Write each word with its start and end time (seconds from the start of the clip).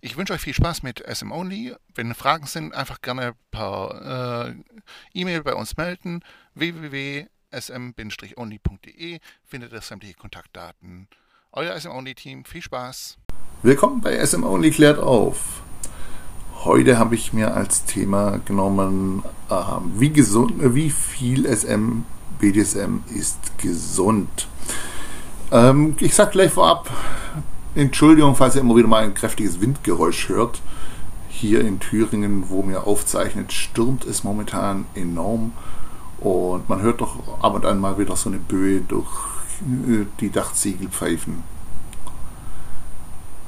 Ich 0.00 0.16
wünsche 0.16 0.32
euch 0.32 0.40
viel 0.40 0.54
Spaß 0.54 0.84
mit 0.84 1.00
SM 1.00 1.32
Only. 1.32 1.74
Wenn 1.92 2.14
Fragen 2.14 2.46
sind, 2.46 2.72
einfach 2.72 3.02
gerne 3.02 3.34
per 3.50 4.46
äh, 4.46 4.54
E-Mail 5.12 5.42
bei 5.42 5.56
uns 5.56 5.76
melden. 5.76 6.22
www.sm-only.de 6.54 9.18
findet 9.44 9.72
ihr 9.72 9.80
sämtliche 9.80 10.14
Kontaktdaten. 10.14 11.08
Euer 11.50 11.76
SM 11.76 11.90
Only 11.90 12.14
Team, 12.14 12.44
viel 12.44 12.62
Spaß. 12.62 13.18
Willkommen 13.64 14.00
bei 14.00 14.24
SM 14.24 14.44
Only 14.44 14.70
klärt 14.70 15.00
auf. 15.00 15.62
Heute 16.62 16.96
habe 16.96 17.16
ich 17.16 17.32
mir 17.32 17.54
als 17.54 17.84
Thema 17.84 18.38
genommen, 18.44 19.24
äh, 19.50 19.54
wie 19.96 20.12
gesund, 20.12 20.76
wie 20.76 20.90
viel 20.90 21.44
SM 21.44 22.04
BDSM 22.38 22.98
ist 23.12 23.58
gesund. 23.58 24.46
Ähm, 25.50 25.96
ich 25.98 26.14
sage 26.14 26.30
gleich 26.30 26.52
vorab, 26.52 26.88
Entschuldigung, 27.78 28.34
falls 28.34 28.56
ihr 28.56 28.62
immer 28.62 28.74
wieder 28.74 28.88
mal 28.88 29.04
ein 29.04 29.14
kräftiges 29.14 29.60
Windgeräusch 29.60 30.28
hört. 30.30 30.60
Hier 31.28 31.60
in 31.60 31.78
Thüringen, 31.78 32.50
wo 32.50 32.64
mir 32.64 32.88
aufzeichnet, 32.88 33.52
stürmt 33.52 34.04
es 34.04 34.24
momentan 34.24 34.86
enorm. 34.96 35.52
Und 36.18 36.68
man 36.68 36.82
hört 36.82 37.00
doch 37.00 37.40
ab 37.40 37.54
und 37.54 37.64
an 37.64 37.78
mal 37.78 37.96
wieder 37.96 38.16
so 38.16 38.30
eine 38.30 38.40
Böe 38.40 38.80
durch 38.80 39.06
äh, 39.60 40.06
die 40.18 40.30
Dachziegel 40.30 40.88
pfeifen. 40.88 41.44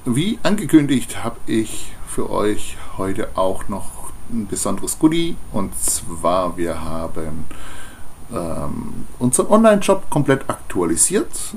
Wie 0.04 0.38
angekündigt 0.44 1.24
habe 1.24 1.38
ich 1.46 1.90
für 2.06 2.30
euch 2.30 2.76
heute 2.98 3.30
auch 3.34 3.66
noch 3.66 4.12
ein 4.32 4.46
besonderes 4.46 5.00
Goodie. 5.00 5.34
Und 5.50 5.76
zwar, 5.76 6.56
wir 6.56 6.84
haben 6.84 7.46
ähm, 8.32 9.06
unseren 9.18 9.48
Online-Shop 9.48 10.08
komplett 10.08 10.48
aktualisiert 10.48 11.56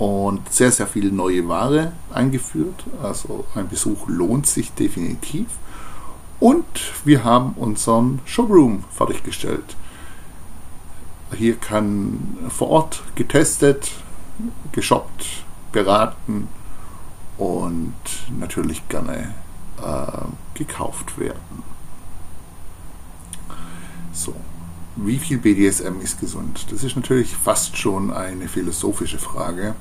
und 0.00 0.50
sehr, 0.50 0.72
sehr 0.72 0.86
viel 0.86 1.12
neue 1.12 1.46
Ware 1.46 1.92
eingeführt. 2.10 2.84
Also 3.02 3.44
ein 3.54 3.68
Besuch 3.68 4.08
lohnt 4.08 4.46
sich 4.46 4.72
definitiv. 4.72 5.46
Und 6.40 6.64
wir 7.04 7.22
haben 7.22 7.52
unseren 7.52 8.20
Showroom 8.24 8.84
fertiggestellt. 8.90 9.76
Hier 11.36 11.56
kann 11.56 12.38
vor 12.48 12.70
Ort 12.70 13.02
getestet, 13.14 13.92
geshoppt, 14.72 15.44
beraten 15.70 16.48
und 17.36 17.92
natürlich 18.38 18.88
gerne 18.88 19.34
äh, 19.84 20.24
gekauft 20.54 21.18
werden. 21.18 21.62
So, 24.12 24.34
wie 24.96 25.18
viel 25.18 25.38
BDSM 25.38 26.00
ist 26.02 26.20
gesund? 26.20 26.66
Das 26.70 26.84
ist 26.84 26.96
natürlich 26.96 27.34
fast 27.34 27.76
schon 27.76 28.12
eine 28.12 28.48
philosophische 28.48 29.18
Frage. 29.18 29.74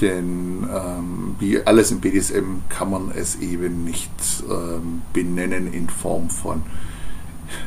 Denn 0.00 0.68
ähm, 0.70 1.36
wie 1.38 1.60
alles 1.62 1.90
im 1.90 2.00
BDSM 2.00 2.60
kann 2.68 2.90
man 2.90 3.10
es 3.12 3.36
eben 3.36 3.84
nicht 3.84 4.10
ähm, 4.48 5.02
benennen 5.12 5.72
in 5.72 5.88
Form 5.88 6.28
von, 6.28 6.62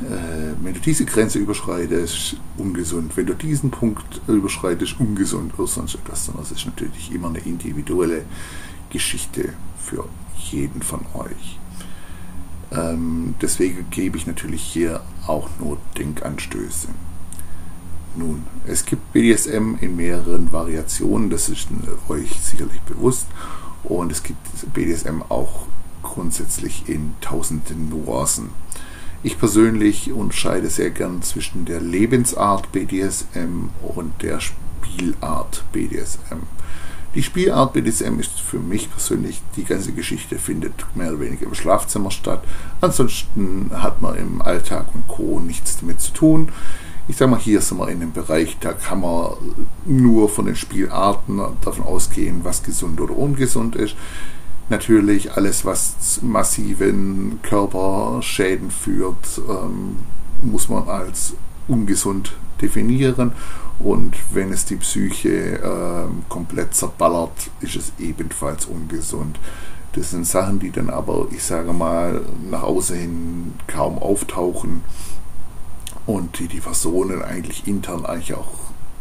äh, 0.02 0.54
wenn 0.62 0.74
du 0.74 0.80
diese 0.80 1.06
Grenze 1.06 1.40
überschreitest, 1.40 2.38
ungesund. 2.58 3.18
Wenn 3.18 3.26
du 3.26 3.34
diesen 3.34 3.72
Punkt 3.72 4.22
überschreitest, 4.28 5.00
ungesund 5.00 5.58
oder 5.58 5.68
sonst 5.68 5.96
etwas. 5.96 6.26
Sondern 6.26 6.44
es 6.44 6.52
ist 6.52 6.66
natürlich 6.66 7.12
immer 7.12 7.30
eine 7.30 7.40
individuelle 7.40 8.26
Geschichte 8.92 9.54
für 9.80 10.08
jeden 10.52 10.84
von 10.84 11.02
euch. 11.16 11.60
Ähm, 12.72 13.36
deswegen 13.42 13.90
gebe 13.90 14.18
ich 14.18 14.28
natürlich 14.28 14.62
hier 14.62 15.02
auch 15.28 15.50
nur 15.60 15.78
Denkanstöße. 15.98 16.90
Nun, 18.16 18.44
es 18.66 18.86
gibt 18.86 19.14
BDSM 19.14 19.76
in 19.82 19.96
mehreren 19.96 20.52
Variationen, 20.52 21.30
das 21.30 21.50
ist 21.50 21.68
euch 22.08 22.32
sicherlich 22.42 22.82
bewusst. 22.82 23.28
Und 23.84 24.12
es 24.12 24.24
gibt 24.24 24.40
BDSM 24.74 25.22
auch 25.30 25.68
grundsätzlich 26.04 26.90
in 26.90 27.14
tausenden 27.22 27.90
Nuancen. 27.90 28.50
Ich 29.22 29.38
persönlich 29.38 30.12
unterscheide 30.12 30.70
sehr 30.70 30.92
gern 30.92 31.22
zwischen 31.22 31.66
der 31.66 31.82
Lebensart 31.82 32.72
BDSM 32.72 33.70
und 33.82 34.22
der 34.22 34.40
Spielart 34.40 35.64
BDSM. 35.72 36.44
Die 37.16 37.24
Spielart 37.24 37.74
BDSM 37.74 38.20
ist 38.20 38.40
für 38.40 38.60
mich 38.60 38.92
persönlich, 38.92 39.42
die 39.56 39.64
ganze 39.64 39.94
Geschichte 39.94 40.38
findet 40.38 40.74
mehr 40.96 41.10
oder 41.10 41.22
weniger 41.22 41.48
im 41.48 41.56
Schlafzimmer 41.56 42.12
statt. 42.12 42.44
Ansonsten 42.82 43.72
hat 43.74 44.00
man 44.02 44.16
im 44.16 44.42
Alltag 44.44 44.86
und 44.94 45.08
Co. 45.08 45.40
nichts 45.40 45.78
damit 45.80 46.02
zu 46.02 46.14
tun. 46.14 46.50
Ich 47.08 47.18
sage 47.18 47.32
mal, 47.32 47.40
hier 47.40 47.62
sind 47.62 47.80
wir 47.80 47.88
in 47.88 48.04
einem 48.04 48.12
Bereich, 48.12 48.58
da 48.60 48.74
kann 48.74 49.02
man 49.02 49.32
nur 49.86 50.30
von 50.30 50.46
den 50.46 50.56
Spielarten 50.56 51.42
davon 51.62 51.84
ausgehen, 51.84 52.42
was 52.44 52.62
gesund 52.62 53.02
oder 53.02 53.18
ungesund 53.18 53.76
ist. 53.76 53.96
Natürlich 54.70 55.32
alles, 55.32 55.66
was 55.66 56.20
massiven 56.22 57.40
Körperschäden 57.42 58.70
führt, 58.70 59.42
ähm, 59.50 59.98
muss 60.44 60.70
man 60.70 60.88
als 60.88 61.34
ungesund 61.68 62.34
definieren. 62.62 63.32
Und 63.80 64.16
wenn 64.32 64.52
es 64.52 64.66
die 64.66 64.76
Psyche 64.76 65.60
äh, 65.60 66.10
komplett 66.28 66.76
zerballert, 66.76 67.50
ist 67.62 67.76
es 67.76 67.94
ebenfalls 67.98 68.66
ungesund. 68.66 69.40
Das 69.94 70.12
sind 70.12 70.28
Sachen, 70.28 70.60
die 70.60 70.72
dann 70.72 70.90
aber, 70.90 71.28
ich 71.32 71.44
sage 71.44 71.74
mal, 71.74 72.22
nach 72.50 72.64
außen 72.64 72.98
hin 72.98 73.54
kaum 73.68 73.98
auftauchen 73.98 74.84
und 76.06 76.40
die 76.40 76.48
die 76.48 76.60
Personen 76.60 77.24
eigentlich 77.24 77.68
intern 77.68 78.06
eigentlich 78.06 78.36
auch 78.36 78.52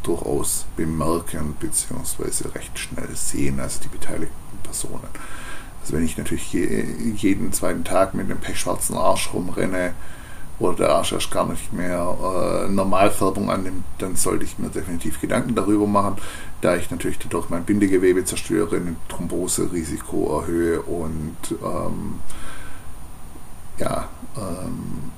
durchaus 0.03 0.67
bemerken 0.77 1.55
bzw. 1.59 2.49
recht 2.55 2.79
schnell 2.79 3.09
sehen, 3.15 3.61
also 3.61 3.81
die 3.83 3.89
beteiligten 3.89 4.59
Personen. 4.63 5.09
Also 5.83 5.95
wenn 5.95 6.05
ich 6.05 6.17
natürlich 6.17 6.53
je, 6.53 6.85
jeden 7.17 7.53
zweiten 7.53 7.85
Tag 7.85 8.15
mit 8.15 8.31
einem 8.31 8.41
pechschwarzen 8.41 8.97
Arsch 8.97 9.33
rumrenne, 9.33 9.93
oder 10.59 10.77
der 10.77 10.91
Arsch 10.91 11.13
erst 11.13 11.31
gar 11.31 11.47
nicht 11.47 11.73
mehr 11.73 12.17
äh, 12.67 12.69
Normalfärbung 12.69 13.51
annimmt, 13.51 13.85
dann 13.99 14.17
sollte 14.17 14.45
ich 14.45 14.59
mir 14.59 14.69
definitiv 14.69 15.21
Gedanken 15.21 15.55
darüber 15.55 15.87
machen, 15.87 16.17
da 16.61 16.77
ich 16.77 16.91
natürlich 16.91 17.19
dadurch 17.19 17.49
mein 17.49 17.65
Bindegewebe 17.65 18.25
zerstöre, 18.25 18.77
ein 18.77 18.97
Thromboserisiko 19.09 20.41
erhöhe 20.41 20.83
und 20.83 21.37
ähm, 21.63 22.15
ja, 23.79 24.09
ähm, 24.37 25.13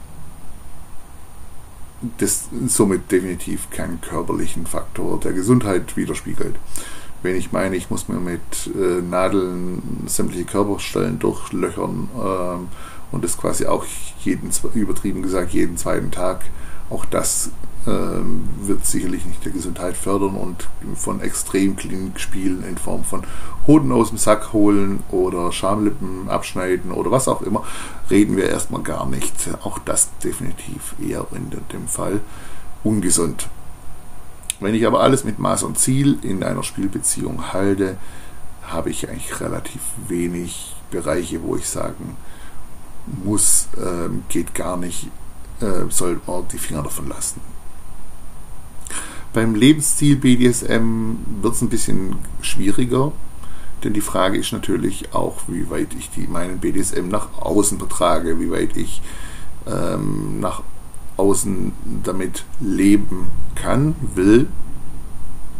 das 2.18 2.48
somit 2.66 3.10
definitiv 3.10 3.70
keinen 3.70 4.00
körperlichen 4.00 4.66
Faktor 4.66 5.20
der 5.20 5.32
Gesundheit 5.32 5.96
widerspiegelt. 5.96 6.56
Wenn 7.22 7.36
ich 7.36 7.52
meine, 7.52 7.76
ich 7.76 7.90
muss 7.90 8.08
mir 8.08 8.18
mit 8.18 8.40
äh, 8.74 9.02
Nadeln 9.02 10.04
sämtliche 10.06 10.46
Körperstellen 10.46 11.18
durchlöchern, 11.18 12.08
ähm, 12.14 12.68
und 13.12 13.24
das 13.24 13.36
quasi 13.36 13.66
auch 13.66 13.84
jeden, 14.24 14.50
übertrieben 14.74 15.22
gesagt, 15.22 15.52
jeden 15.52 15.76
zweiten 15.76 16.10
Tag. 16.10 16.44
Auch 16.90 17.04
das 17.04 17.50
ähm, 17.86 18.48
wird 18.62 18.84
sicherlich 18.84 19.24
nicht 19.24 19.44
der 19.44 19.52
Gesundheit 19.52 19.96
fördern 19.96 20.34
und 20.34 20.68
von 20.96 21.20
extrem 21.20 21.76
Spielen 22.16 22.64
in 22.64 22.76
Form 22.76 23.04
von 23.04 23.22
Hoden 23.66 23.92
aus 23.92 24.10
dem 24.10 24.18
Sack 24.18 24.52
holen 24.52 25.02
oder 25.10 25.50
Schamlippen 25.52 26.28
abschneiden 26.28 26.92
oder 26.92 27.10
was 27.10 27.28
auch 27.28 27.42
immer, 27.42 27.64
reden 28.10 28.36
wir 28.36 28.48
erstmal 28.48 28.82
gar 28.82 29.06
nicht. 29.06 29.32
Auch 29.62 29.78
das 29.78 30.10
definitiv 30.22 30.94
eher 31.00 31.26
in 31.32 31.50
dem 31.72 31.88
Fall 31.88 32.20
ungesund. 32.84 33.48
Wenn 34.60 34.74
ich 34.74 34.86
aber 34.86 35.00
alles 35.00 35.24
mit 35.24 35.38
Maß 35.38 35.62
und 35.62 35.78
Ziel 35.78 36.18
in 36.22 36.42
einer 36.42 36.62
Spielbeziehung 36.62 37.52
halte, 37.52 37.96
habe 38.62 38.90
ich 38.90 39.08
eigentlich 39.08 39.40
relativ 39.40 39.80
wenig 40.06 40.76
Bereiche, 40.90 41.42
wo 41.42 41.56
ich 41.56 41.66
sagen 41.66 42.16
muss, 43.06 43.68
ähm, 43.76 44.24
geht 44.28 44.54
gar 44.54 44.76
nicht, 44.76 45.08
äh, 45.60 45.88
soll 45.90 46.20
man 46.26 46.46
die 46.48 46.58
Finger 46.58 46.82
davon 46.82 47.08
lassen. 47.08 47.40
Beim 49.32 49.54
Lebensstil 49.54 50.16
BDSM 50.16 51.16
wird 51.40 51.54
es 51.54 51.62
ein 51.62 51.68
bisschen 51.68 52.16
schwieriger, 52.40 53.12
denn 53.84 53.92
die 53.92 54.00
Frage 54.00 54.38
ist 54.38 54.52
natürlich 54.52 55.14
auch, 55.14 55.36
wie 55.46 55.70
weit 55.70 55.94
ich 55.96 56.10
die, 56.10 56.26
meinen 56.26 56.58
BDSM 56.58 57.08
nach 57.08 57.28
außen 57.40 57.78
betrage, 57.78 58.40
wie 58.40 58.50
weit 58.50 58.76
ich 58.76 59.00
ähm, 59.66 60.40
nach 60.40 60.62
außen 61.16 61.72
damit 62.02 62.44
leben 62.60 63.28
kann, 63.54 63.94
will, 64.14 64.48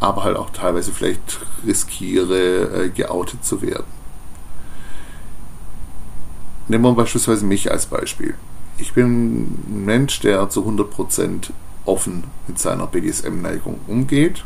aber 0.00 0.24
halt 0.24 0.36
auch 0.36 0.50
teilweise 0.50 0.90
vielleicht 0.92 1.40
riskiere, 1.64 2.86
äh, 2.86 2.88
geoutet 2.88 3.44
zu 3.44 3.62
werden. 3.62 3.99
Nehmen 6.70 6.84
wir 6.84 6.92
beispielsweise 6.94 7.44
mich 7.44 7.68
als 7.72 7.86
Beispiel. 7.86 8.34
Ich 8.78 8.92
bin 8.92 9.42
ein 9.42 9.84
Mensch, 9.86 10.20
der 10.20 10.48
zu 10.50 10.64
100% 10.64 11.50
offen 11.84 12.22
mit 12.46 12.60
seiner 12.60 12.86
BDSM-Neigung 12.86 13.80
umgeht. 13.88 14.44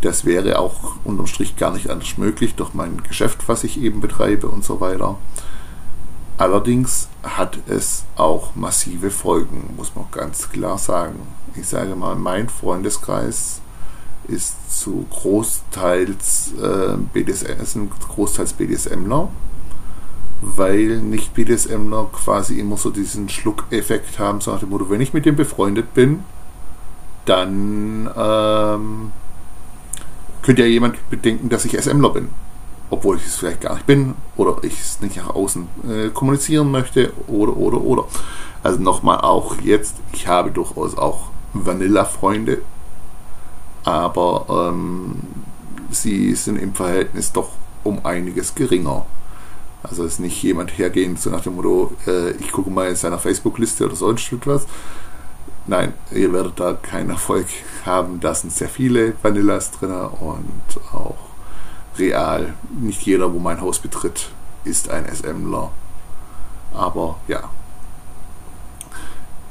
Das 0.00 0.24
wäre 0.24 0.58
auch 0.58 0.96
unterm 1.04 1.26
Strich 1.26 1.56
gar 1.56 1.74
nicht 1.74 1.90
anders 1.90 2.16
möglich 2.16 2.54
durch 2.54 2.72
mein 2.72 3.02
Geschäft, 3.02 3.46
was 3.48 3.64
ich 3.64 3.82
eben 3.82 4.00
betreibe 4.00 4.48
und 4.48 4.64
so 4.64 4.80
weiter. 4.80 5.18
Allerdings 6.38 7.10
hat 7.22 7.58
es 7.68 8.04
auch 8.16 8.54
massive 8.54 9.10
Folgen, 9.10 9.74
muss 9.76 9.94
man 9.94 10.06
ganz 10.10 10.48
klar 10.48 10.78
sagen. 10.78 11.20
Ich 11.54 11.68
sage 11.68 11.96
mal, 11.96 12.16
mein 12.16 12.48
Freundeskreis 12.48 13.60
ist 14.26 14.80
zu 14.80 15.04
großteils 15.10 16.54
äh, 16.54 16.96
BDSM, 17.12 17.90
großteils 18.08 18.54
BDSMler, 18.54 19.28
weil 20.44 20.98
nicht 20.98 21.34
BDSMler 21.34 22.08
quasi 22.12 22.60
immer 22.60 22.76
so 22.76 22.90
diesen 22.90 23.28
Schluckeffekt 23.28 24.18
haben, 24.18 24.40
so 24.40 24.52
nach 24.52 24.60
dem 24.60 24.70
Motto, 24.70 24.90
wenn 24.90 25.00
ich 25.00 25.14
mit 25.14 25.24
dem 25.24 25.36
befreundet 25.36 25.94
bin, 25.94 26.24
dann 27.24 28.10
ähm, 28.16 29.12
könnte 30.42 30.62
ja 30.62 30.68
jemand 30.68 30.98
bedenken, 31.08 31.48
dass 31.48 31.64
ich 31.64 31.80
SMler 31.80 32.10
bin. 32.10 32.28
Obwohl 32.90 33.16
ich 33.16 33.24
es 33.24 33.36
vielleicht 33.36 33.62
gar 33.62 33.74
nicht 33.74 33.86
bin 33.86 34.14
oder 34.36 34.58
ich 34.62 34.78
es 34.78 35.00
nicht 35.00 35.16
nach 35.16 35.30
außen 35.30 35.66
äh, 35.88 36.08
kommunizieren 36.10 36.70
möchte 36.70 37.12
oder, 37.26 37.56
oder, 37.56 37.80
oder. 37.80 38.04
Also 38.62 38.80
nochmal 38.80 39.20
auch 39.22 39.56
jetzt, 39.62 39.96
ich 40.12 40.28
habe 40.28 40.50
durchaus 40.50 40.96
auch 40.96 41.30
Vanilla-Freunde, 41.54 42.58
aber 43.84 44.68
ähm, 44.68 45.22
sie 45.90 46.34
sind 46.34 46.56
im 46.56 46.74
Verhältnis 46.74 47.32
doch 47.32 47.50
um 47.82 48.04
einiges 48.04 48.54
geringer. 48.54 49.06
Also 49.84 50.04
ist 50.04 50.18
nicht 50.18 50.42
jemand 50.42 50.76
hergehend 50.76 51.20
so 51.20 51.30
nach 51.30 51.42
dem 51.42 51.54
Motto, 51.54 51.92
äh, 52.06 52.32
ich 52.32 52.50
gucke 52.50 52.70
mal 52.70 52.88
in 52.88 52.96
seiner 52.96 53.18
Facebook-Liste 53.18 53.84
oder 53.84 53.94
sonst 53.94 54.32
etwas, 54.32 54.66
Nein, 55.66 55.94
ihr 56.10 56.30
werdet 56.32 56.60
da 56.60 56.74
keinen 56.74 57.08
Erfolg 57.08 57.46
haben. 57.86 58.20
Da 58.20 58.34
sind 58.34 58.52
sehr 58.52 58.68
viele 58.68 59.14
Vanillas 59.22 59.70
drin 59.70 59.92
und 59.92 60.92
auch 60.92 61.16
real. 61.98 62.52
Nicht 62.80 63.02
jeder, 63.02 63.32
wo 63.32 63.38
mein 63.38 63.62
Haus 63.62 63.78
betritt, 63.78 64.28
ist 64.64 64.90
ein 64.90 65.06
SMler. 65.06 65.70
Aber 66.74 67.16
ja. 67.28 67.44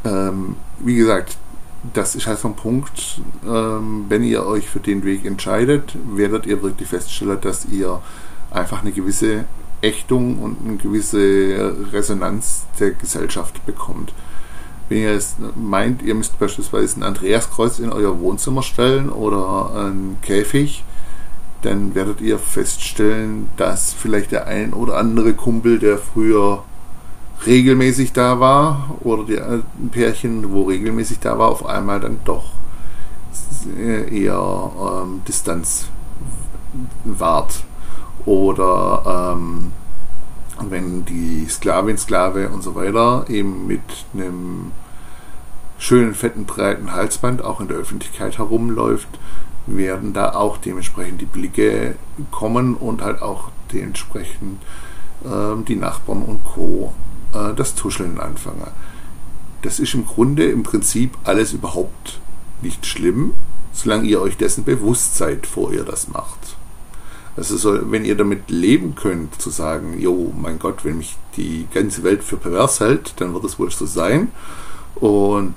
Ähm, 0.06 0.56
wie 0.80 0.96
gesagt, 0.96 1.38
das 1.94 2.14
ist 2.14 2.28
halt 2.28 2.38
so 2.38 2.50
ein 2.50 2.56
Punkt, 2.56 3.22
ähm, 3.46 4.06
wenn 4.10 4.24
ihr 4.24 4.46
euch 4.46 4.70
für 4.70 4.80
den 4.80 5.04
Weg 5.04 5.26
entscheidet, 5.26 5.98
werdet 6.16 6.46
ihr 6.46 6.62
wirklich 6.62 6.90
feststellen, 6.90 7.42
dass 7.42 7.66
ihr 7.66 8.02
einfach 8.52 8.82
eine 8.82 8.92
gewisse 8.92 9.46
Ächtung 9.84 10.40
und 10.40 10.58
eine 10.66 10.78
gewisse 10.78 11.76
Resonanz 11.92 12.66
der 12.80 12.92
Gesellschaft 12.92 13.66
bekommt. 13.66 14.14
Wenn 14.90 14.98
ihr 15.00 15.14
jetzt 15.14 15.38
meint, 15.56 16.02
ihr 16.02 16.16
müsst 16.16 16.40
beispielsweise 16.40 17.00
ein 17.00 17.04
Andreaskreuz 17.04 17.80
in 17.80 17.92
euer 17.92 18.20
Wohnzimmer 18.20 18.64
stellen 18.64 19.10
oder 19.10 19.72
einen 19.76 20.18
Käfig, 20.22 20.84
dann 21.62 21.96
werdet 21.96 22.22
ihr 22.22 22.38
feststellen, 22.40 23.50
dass 23.58 23.94
vielleicht 23.94 24.32
der 24.32 24.48
ein 24.48 24.74
oder 24.74 24.98
andere 24.98 25.34
Kumpel, 25.34 25.80
der 25.80 25.98
früher 25.98 26.64
regelmäßig 27.46 28.14
da 28.14 28.40
war, 28.40 28.96
oder 29.02 29.24
die, 29.24 29.40
ein 29.40 29.64
Pärchen, 29.92 30.52
wo 30.52 30.64
regelmäßig 30.64 31.20
da 31.20 31.38
war, 31.40 31.50
auf 31.50 31.66
einmal 31.66 32.00
dann 32.00 32.20
doch 32.26 32.52
eher 33.78 34.72
ähm, 35.04 35.22
Distanz 35.28 35.88
wahrt. 37.06 37.64
Oder 38.26 39.36
ähm, 39.36 39.72
wenn 40.70 41.06
die 41.06 41.48
Sklavin, 41.50 41.98
Sklave 41.98 42.50
und 42.50 42.64
so 42.64 42.76
weiter 42.76 43.26
eben 43.30 43.68
mit 43.68 43.82
einem 44.14 44.72
schönen, 45.78 46.14
fetten, 46.14 46.46
breiten 46.46 46.94
Halsband 46.94 47.44
auch 47.44 47.60
in 47.60 47.68
der 47.68 47.78
Öffentlichkeit 47.78 48.38
herumläuft, 48.38 49.10
werden 49.66 50.14
da 50.14 50.34
auch 50.34 50.58
dementsprechend 50.58 51.22
die 51.22 51.26
Blicke 51.26 51.96
kommen 52.32 52.76
und 52.76 53.02
halt 53.02 53.22
auch 53.22 53.50
dementsprechend 53.72 54.62
äh, 55.24 55.64
die 55.68 55.76
Nachbarn 55.76 56.22
und 56.22 56.44
Co. 56.46 56.94
Äh, 57.34 57.54
das 57.54 57.76
Tuscheln 57.76 58.20
anfangen. 58.20 58.68
Das 59.62 59.80
ist 59.80 59.94
im 59.94 60.06
Grunde 60.06 60.46
im 60.46 60.64
Prinzip 60.64 61.18
alles 61.24 61.54
überhaupt 61.54 62.20
nicht 62.62 62.86
schlimm, 62.86 63.34
solange 63.72 64.06
ihr 64.06 64.22
euch 64.22 64.38
dessen 64.38 64.64
bewusst 64.64 65.16
seid, 65.16 65.48
vor 65.48 65.74
ihr 65.74 65.84
das 65.84 66.08
macht. 66.08 66.58
Also 67.36 67.58
so, 67.58 67.92
wenn 67.92 68.06
ihr 68.06 68.16
damit 68.16 68.50
leben 68.50 68.96
könnt, 68.96 69.42
zu 69.42 69.50
sagen, 69.50 70.00
jo, 70.00 70.32
mein 70.40 70.60
Gott, 70.60 70.86
wenn 70.86 71.00
mich 71.00 71.16
die 71.36 71.68
ganze 71.74 72.04
Welt 72.04 72.24
für 72.24 72.38
pervers 72.38 72.80
hält, 72.80 73.14
dann 73.18 73.34
wird 73.34 73.44
es 73.46 73.58
wohl 73.58 73.72
so 73.72 73.86
sein. 73.86 74.32
Und 74.96 75.56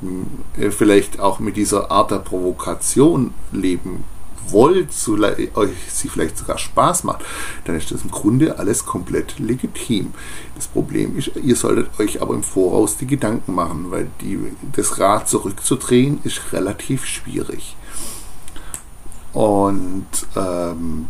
äh, 0.58 0.70
vielleicht 0.70 1.20
auch 1.20 1.38
mit 1.38 1.56
dieser 1.56 1.90
Art 1.90 2.11
der 2.11 2.19
Provokation 2.19 3.34
leben 3.52 4.05
wollt, 4.49 4.93
so 4.93 5.14
euch 5.14 5.70
sie 5.88 6.08
vielleicht 6.08 6.38
sogar 6.38 6.58
Spaß 6.58 7.05
macht, 7.05 7.25
dann 7.64 7.76
ist 7.76 7.90
das 7.90 8.02
im 8.02 8.11
Grunde 8.11 8.58
alles 8.58 8.87
komplett 8.87 9.38
legitim. 9.38 10.14
Das 10.55 10.67
Problem 10.69 11.17
ist, 11.19 11.32
ihr 11.37 11.56
solltet 11.56 11.88
euch 11.99 12.23
aber 12.23 12.34
im 12.34 12.43
Voraus 12.43 12.96
die 12.96 13.06
Gedanken 13.06 13.55
machen, 13.55 13.90
weil 13.90 14.08
die, 14.20 14.38
das 14.73 14.99
Rad 14.99 15.28
zurückzudrehen 15.28 16.20
ist 16.25 16.52
relativ 16.52 17.05
schwierig. 17.05 17.76
Und 19.32 20.06
ähm, 20.34 21.08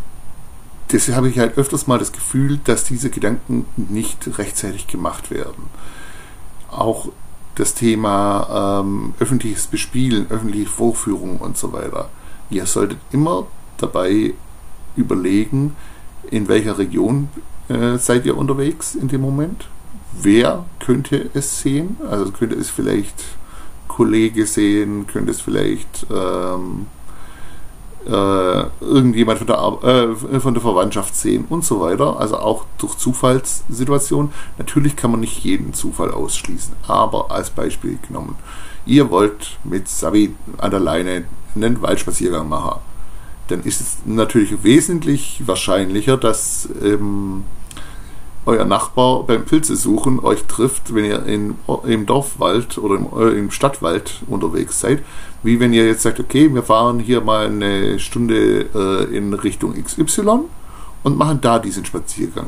deshalb 0.92 1.16
habe 1.16 1.28
ich 1.28 1.38
halt 1.38 1.58
öfters 1.58 1.86
mal 1.86 1.98
das 1.98 2.12
Gefühl, 2.12 2.58
dass 2.64 2.84
diese 2.84 3.10
Gedanken 3.10 3.66
nicht 3.76 4.38
rechtzeitig 4.38 4.86
gemacht 4.86 5.30
werden. 5.30 5.64
Auch 6.70 7.08
das 7.54 7.74
Thema 7.74 8.82
ähm, 8.82 9.14
öffentliches 9.18 9.66
Bespielen, 9.66 10.26
öffentliche 10.30 10.68
Vorführungen 10.68 11.38
und 11.38 11.56
so 11.56 11.72
weiter. 11.72 12.10
Ihr 12.50 12.66
solltet 12.66 12.98
immer 13.12 13.46
dabei 13.78 14.34
überlegen, 14.94 15.74
in 16.30 16.48
welcher 16.48 16.78
Region 16.78 17.28
äh, 17.68 17.96
seid 17.98 18.26
ihr 18.26 18.36
unterwegs 18.36 18.94
in 18.94 19.08
dem 19.08 19.22
Moment. 19.22 19.68
Wer 20.12 20.64
könnte 20.80 21.30
es 21.34 21.60
sehen? 21.60 21.96
Also 22.08 22.30
könnte 22.32 22.56
es 22.56 22.70
vielleicht 22.70 23.24
Kollege 23.88 24.46
sehen, 24.46 25.06
könnte 25.06 25.30
es 25.30 25.40
vielleicht 25.40 26.06
ähm, 26.10 26.86
äh, 28.06 28.64
irgendjemand 28.80 29.38
von 29.38 29.46
der, 29.46 29.56
äh, 29.82 30.40
von 30.40 30.54
der 30.54 30.62
Verwandtschaft 30.62 31.16
sehen 31.16 31.46
und 31.48 31.64
so 31.64 31.80
weiter. 31.80 32.18
Also 32.18 32.38
auch 32.38 32.64
durch 32.78 32.96
Zufallssituationen. 32.96 34.32
Natürlich 34.58 34.96
kann 34.96 35.10
man 35.10 35.20
nicht 35.20 35.44
jeden 35.44 35.74
Zufall 35.74 36.10
ausschließen, 36.10 36.74
aber 36.86 37.30
als 37.30 37.50
Beispiel 37.50 37.98
genommen. 38.06 38.36
Ihr 38.86 39.10
wollt 39.10 39.58
mit 39.64 39.88
Sabi 39.88 40.34
an 40.58 40.70
der 40.70 40.80
Leine 40.80 41.24
einen 41.54 41.82
Waldspaziergang 41.82 42.48
machen. 42.48 42.80
Dann 43.48 43.62
ist 43.62 43.80
es 43.80 43.98
natürlich 44.04 44.62
wesentlich 44.62 45.42
wahrscheinlicher, 45.46 46.16
dass 46.16 46.68
ähm, 46.82 47.44
euer 48.46 48.64
Nachbar 48.64 49.24
beim 49.24 49.44
Pilze 49.44 49.76
suchen 49.76 50.20
euch 50.20 50.44
trifft, 50.44 50.94
wenn 50.94 51.04
ihr 51.04 51.26
in, 51.26 51.56
im 51.84 52.06
Dorfwald 52.06 52.78
oder 52.78 52.94
im, 52.94 53.06
äh, 53.18 53.38
im 53.38 53.50
Stadtwald 53.50 54.22
unterwegs 54.28 54.80
seid, 54.80 55.02
wie 55.42 55.60
wenn 55.60 55.72
ihr 55.72 55.86
jetzt 55.86 56.02
sagt, 56.02 56.20
okay, 56.20 56.52
wir 56.54 56.62
fahren 56.62 57.00
hier 57.00 57.20
mal 57.20 57.46
eine 57.46 57.98
Stunde 57.98 58.66
äh, 58.74 59.16
in 59.16 59.34
Richtung 59.34 59.74
XY 59.74 60.40
und 61.02 61.16
machen 61.16 61.40
da 61.40 61.58
diesen 61.58 61.84
Spaziergang. 61.84 62.46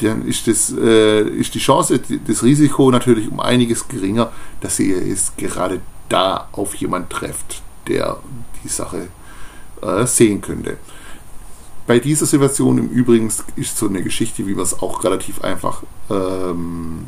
Dann 0.00 0.26
ist, 0.26 0.46
das, 0.46 0.72
äh, 0.72 1.22
ist 1.22 1.54
die 1.54 1.58
Chance, 1.58 2.00
das 2.26 2.42
Risiko 2.42 2.90
natürlich 2.90 3.30
um 3.30 3.40
einiges 3.40 3.88
geringer, 3.88 4.30
dass 4.60 4.78
ihr 4.78 4.98
es 4.98 5.32
gerade 5.36 5.80
da 6.08 6.48
auf 6.52 6.74
jemanden 6.76 7.08
trefft, 7.08 7.62
der 7.88 8.18
die 8.62 8.68
Sache 8.68 9.08
äh, 9.82 10.06
sehen 10.06 10.40
könnte. 10.40 10.76
Bei 11.86 12.00
dieser 12.00 12.26
Situation 12.26 12.78
im 12.78 12.88
Übrigen 12.88 13.32
ist 13.54 13.78
so 13.78 13.86
eine 13.86 14.02
Geschichte, 14.02 14.46
wie 14.46 14.54
man 14.54 14.64
es 14.64 14.82
auch 14.82 15.04
relativ 15.04 15.42
einfach 15.42 15.82
ähm, 16.10 17.06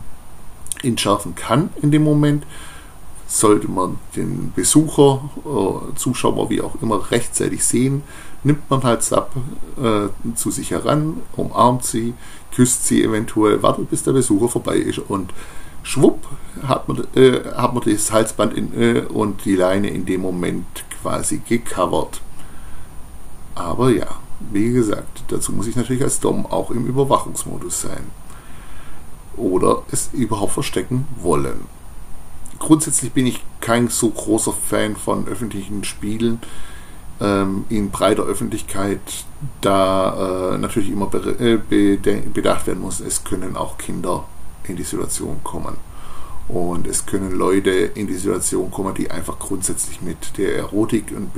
entschärfen 0.82 1.34
kann 1.34 1.70
in 1.82 1.90
dem 1.90 2.04
Moment. 2.04 2.44
Sollte 3.26 3.68
man 3.68 3.98
den 4.16 4.52
Besucher, 4.54 5.28
äh, 5.44 5.96
Zuschauer, 5.96 6.48
wie 6.48 6.62
auch 6.62 6.80
immer, 6.80 7.10
rechtzeitig 7.10 7.64
sehen, 7.64 8.02
nimmt 8.42 8.70
man 8.70 8.82
halt 8.84 9.02
Sub 9.02 9.30
äh, 9.82 10.34
zu 10.34 10.50
sich 10.50 10.70
heran, 10.70 11.22
umarmt 11.36 11.84
sie, 11.84 12.14
küsst 12.54 12.86
sie 12.86 13.02
eventuell, 13.02 13.62
wartet 13.62 13.90
bis 13.90 14.04
der 14.04 14.12
Besucher 14.12 14.48
vorbei 14.48 14.76
ist 14.76 14.98
und 14.98 15.34
schwupp 15.82 16.26
hat 16.66 16.88
man, 16.88 17.06
äh, 17.14 17.40
hat 17.56 17.74
man 17.74 17.82
das 17.84 18.12
Halsband 18.12 18.54
in, 18.54 18.80
äh, 18.80 19.00
und 19.00 19.44
die 19.44 19.56
Leine 19.56 19.90
in 19.90 20.06
dem 20.06 20.22
Moment 20.22 20.66
quasi 21.02 21.42
gecovert. 21.46 22.20
Aber 23.54 23.90
ja, 23.90 24.06
wie 24.52 24.72
gesagt, 24.72 25.24
dazu 25.28 25.52
muss 25.52 25.66
ich 25.66 25.76
natürlich 25.76 26.02
als 26.02 26.20
Dom 26.20 26.46
auch 26.46 26.70
im 26.70 26.86
Überwachungsmodus 26.86 27.82
sein. 27.82 28.10
Oder 29.36 29.82
es 29.90 30.10
überhaupt 30.12 30.52
verstecken 30.52 31.06
wollen. 31.20 31.66
Grundsätzlich 32.58 33.12
bin 33.12 33.26
ich 33.26 33.44
kein 33.60 33.88
so 33.88 34.10
großer 34.10 34.52
Fan 34.52 34.96
von 34.96 35.28
öffentlichen 35.28 35.84
Spielen 35.84 36.40
ähm, 37.20 37.64
in 37.68 37.90
breiter 37.90 38.24
Öffentlichkeit, 38.24 39.00
da 39.60 40.54
äh, 40.54 40.58
natürlich 40.58 40.90
immer 40.90 41.10
äh, 41.14 41.56
bedacht 42.32 42.66
werden 42.66 42.80
muss, 42.80 43.00
es 43.00 43.24
können 43.24 43.56
auch 43.56 43.78
Kinder 43.78 44.24
in 44.64 44.76
die 44.76 44.82
Situation 44.82 45.40
kommen. 45.44 45.76
Und 46.48 46.86
es 46.86 47.04
können 47.04 47.32
Leute 47.32 47.70
in 47.70 48.06
die 48.06 48.14
Situation 48.14 48.70
kommen, 48.70 48.94
die 48.94 49.10
einfach 49.10 49.38
grundsätzlich 49.38 50.00
mit 50.00 50.38
der 50.38 50.56
Erotik 50.56 51.12
und 51.14 51.34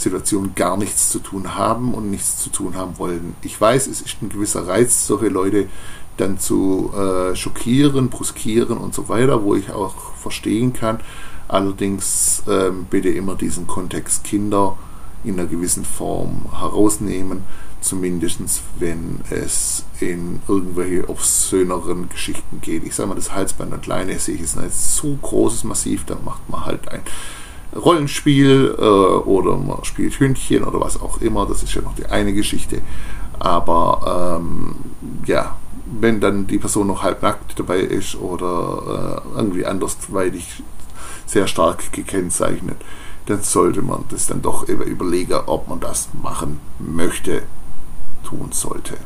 BDSM-Situation 0.00 0.54
gar 0.54 0.76
nichts 0.76 1.10
zu 1.10 1.18
tun 1.18 1.54
haben 1.56 1.94
und 1.94 2.10
nichts 2.10 2.38
zu 2.38 2.50
tun 2.50 2.74
haben 2.74 2.98
wollen. 2.98 3.34
Ich 3.42 3.60
weiß, 3.60 3.86
es 3.86 4.00
ist 4.00 4.22
ein 4.22 4.28
gewisser 4.28 4.66
Reiz, 4.66 5.06
solche 5.06 5.28
Leute 5.28 5.68
dann 6.16 6.38
zu 6.38 6.92
äh, 6.94 7.34
schockieren, 7.36 8.08
bruskieren 8.08 8.78
und 8.78 8.94
so 8.94 9.08
weiter, 9.08 9.42
wo 9.42 9.54
ich 9.54 9.70
auch 9.70 10.14
verstehen 10.14 10.72
kann. 10.72 11.00
Allerdings 11.48 12.42
ähm, 12.48 12.86
bitte 12.88 13.08
immer 13.08 13.34
diesen 13.34 13.66
Kontext 13.66 14.24
Kinder 14.24 14.76
in 15.24 15.38
einer 15.38 15.48
gewissen 15.48 15.84
Form 15.84 16.46
herausnehmen 16.58 17.44
zumindest 17.82 18.62
wenn 18.78 19.20
es 19.30 19.84
in 20.00 20.42
irgendwelche 20.46 21.08
obszöneren 21.08 22.10
Geschichten 22.10 22.60
geht. 22.60 22.84
Ich 22.84 22.94
sage 22.94 23.08
mal, 23.08 23.14
das 23.14 23.32
Halsband 23.32 23.72
und 23.72 23.86
Leine 23.86 24.18
sehe 24.18 24.34
ich 24.34 24.42
jetzt 24.42 24.56
nicht 24.56 24.74
zu 24.74 25.16
großes 25.16 25.64
Massiv, 25.64 26.04
dann 26.04 26.22
macht 26.22 26.46
man 26.50 26.66
halt 26.66 26.88
ein 26.88 27.00
Rollenspiel 27.74 28.74
äh, 28.78 28.82
oder 28.82 29.56
man 29.56 29.84
spielt 29.84 30.18
Hündchen 30.18 30.64
oder 30.64 30.80
was 30.80 31.00
auch 31.00 31.20
immer, 31.20 31.46
das 31.46 31.62
ist 31.62 31.74
ja 31.74 31.82
noch 31.82 31.94
die 31.94 32.06
eine 32.06 32.32
Geschichte. 32.32 32.82
Aber 33.38 34.40
ähm, 34.40 34.74
ja, 35.26 35.56
wenn 35.86 36.20
dann 36.20 36.46
die 36.46 36.58
Person 36.58 36.88
noch 36.88 37.02
halbnackt 37.02 37.58
dabei 37.58 37.78
ist 37.80 38.16
oder 38.16 39.22
äh, 39.34 39.38
irgendwie 39.38 39.66
andersweitig 39.66 40.62
sehr 41.26 41.46
stark 41.46 41.92
gekennzeichnet, 41.92 42.76
dann 43.26 43.42
sollte 43.42 43.82
man 43.82 44.04
das 44.08 44.26
dann 44.26 44.42
doch 44.42 44.68
überlegen, 44.68 45.38
ob 45.46 45.68
man 45.68 45.80
das 45.80 46.08
machen 46.20 46.60
möchte 46.78 47.42
tun 48.24 48.50
sollte. 48.52 48.96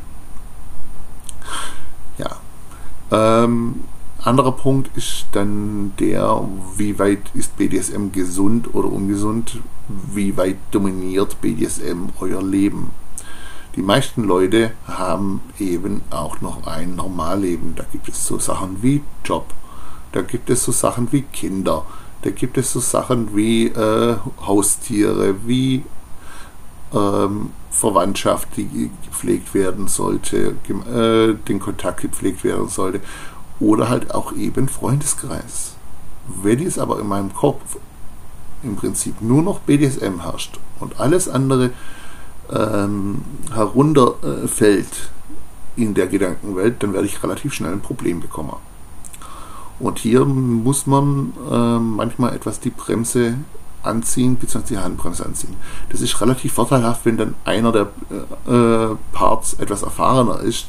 Ja. 2.17 2.37
Ähm, 3.11 3.83
anderer 4.25 4.51
Punkt 4.51 4.95
ist 4.97 5.25
dann 5.33 5.93
der, 5.99 6.41
wie 6.77 6.97
weit 6.99 7.21
ist 7.33 7.57
BDSM 7.57 8.11
gesund 8.11 8.73
oder 8.73 8.91
ungesund? 8.91 9.59
Wie 9.87 10.35
weit 10.37 10.57
dominiert 10.71 11.39
BDSM 11.41 12.09
euer 12.19 12.41
Leben? 12.41 12.91
Die 13.75 13.81
meisten 13.81 14.23
Leute 14.23 14.71
haben 14.87 15.41
eben 15.59 16.01
auch 16.09 16.39
noch 16.41 16.65
ein 16.65 16.95
Normalleben. 16.95 17.75
Da 17.75 17.83
gibt 17.91 18.07
es 18.07 18.25
so 18.25 18.39
Sachen 18.39 18.81
wie 18.81 19.03
Job, 19.23 19.47
da 20.13 20.21
gibt 20.21 20.49
es 20.49 20.63
so 20.63 20.71
Sachen 20.71 21.11
wie 21.11 21.23
Kinder, 21.23 21.85
da 22.21 22.29
gibt 22.29 22.57
es 22.57 22.71
so 22.71 22.79
Sachen 22.79 23.35
wie 23.35 23.67
äh, 23.67 24.15
Haustiere, 24.45 25.35
wie 25.45 25.83
ähm, 26.93 27.51
Verwandtschaft, 27.69 28.47
die 28.55 28.89
gepflegt 29.03 29.53
werden 29.53 29.87
sollte, 29.87 30.55
äh, 30.69 31.33
den 31.47 31.59
Kontakt 31.59 32.01
gepflegt 32.01 32.43
werden 32.43 32.69
sollte. 32.69 33.01
Oder 33.59 33.89
halt 33.89 34.13
auch 34.13 34.33
eben 34.33 34.67
Freundeskreis. 34.67 35.75
Wenn 36.27 36.59
jetzt 36.59 36.79
aber 36.79 36.99
in 36.99 37.07
meinem 37.07 37.33
Kopf 37.33 37.77
im 38.63 38.75
Prinzip 38.75 39.21
nur 39.21 39.43
noch 39.43 39.59
BDSM 39.59 40.21
herrscht 40.21 40.59
und 40.79 40.99
alles 40.99 41.29
andere 41.29 41.71
ähm, 42.51 43.21
herunterfällt 43.53 45.09
in 45.75 45.93
der 45.93 46.07
Gedankenwelt, 46.07 46.81
dann 46.81 46.93
werde 46.93 47.07
ich 47.07 47.21
relativ 47.21 47.53
schnell 47.53 47.71
ein 47.71 47.81
Problem 47.81 48.19
bekommen. 48.19 48.55
Und 49.79 49.99
hier 49.99 50.23
muss 50.25 50.87
man 50.87 51.33
äh, 51.51 51.79
manchmal 51.79 52.33
etwas 52.33 52.59
die 52.59 52.69
Bremse 52.69 53.35
anziehen, 53.83 54.37
beziehungsweise 54.37 54.75
die 54.75 54.79
Handbremse 54.79 55.25
anziehen. 55.25 55.55
Das 55.89 56.01
ist 56.01 56.19
relativ 56.21 56.53
vorteilhaft, 56.53 57.05
wenn 57.05 57.17
dann 57.17 57.35
einer 57.43 57.71
der 57.71 57.87
äh, 58.47 58.95
Parts 59.11 59.55
etwas 59.55 59.83
erfahrener 59.83 60.39
ist, 60.39 60.67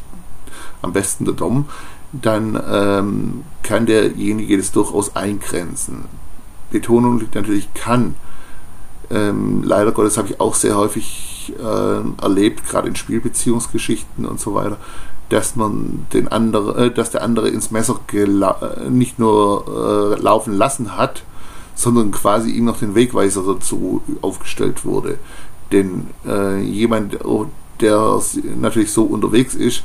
am 0.82 0.92
besten 0.92 1.24
der 1.24 1.34
Dom, 1.34 1.66
dann 2.12 2.60
ähm, 2.70 3.44
kann 3.62 3.86
derjenige 3.86 4.56
das 4.56 4.72
durchaus 4.72 5.16
eingrenzen. 5.16 6.04
Betonung 6.70 7.18
liegt 7.18 7.34
natürlich 7.34 7.72
kann. 7.74 8.14
Ähm, 9.10 9.62
leider 9.62 9.92
Gottes 9.92 10.16
habe 10.16 10.28
ich 10.28 10.40
auch 10.40 10.54
sehr 10.54 10.76
häufig 10.76 11.54
äh, 11.58 12.22
erlebt, 12.22 12.68
gerade 12.68 12.88
in 12.88 12.96
Spielbeziehungsgeschichten 12.96 14.24
und 14.24 14.40
so 14.40 14.54
weiter, 14.54 14.78
dass 15.28 15.56
man 15.56 16.06
den 16.12 16.28
andere, 16.28 16.86
äh, 16.86 16.90
dass 16.90 17.10
der 17.10 17.22
andere 17.22 17.48
ins 17.48 17.70
Messer 17.70 18.00
nicht 18.88 19.18
nur 19.18 20.16
äh, 20.16 20.20
laufen 20.20 20.54
lassen 20.54 20.96
hat, 20.96 21.22
sondern 21.74 22.10
quasi 22.10 22.50
ihm 22.50 22.64
noch 22.64 22.78
den 22.78 22.94
Wegweiser 22.94 23.42
dazu 23.46 24.02
aufgestellt 24.22 24.84
wurde. 24.84 25.18
Denn 25.72 26.08
äh, 26.26 26.60
jemand, 26.60 27.18
der 27.80 28.20
natürlich 28.60 28.92
so 28.92 29.04
unterwegs 29.04 29.54
ist, 29.54 29.82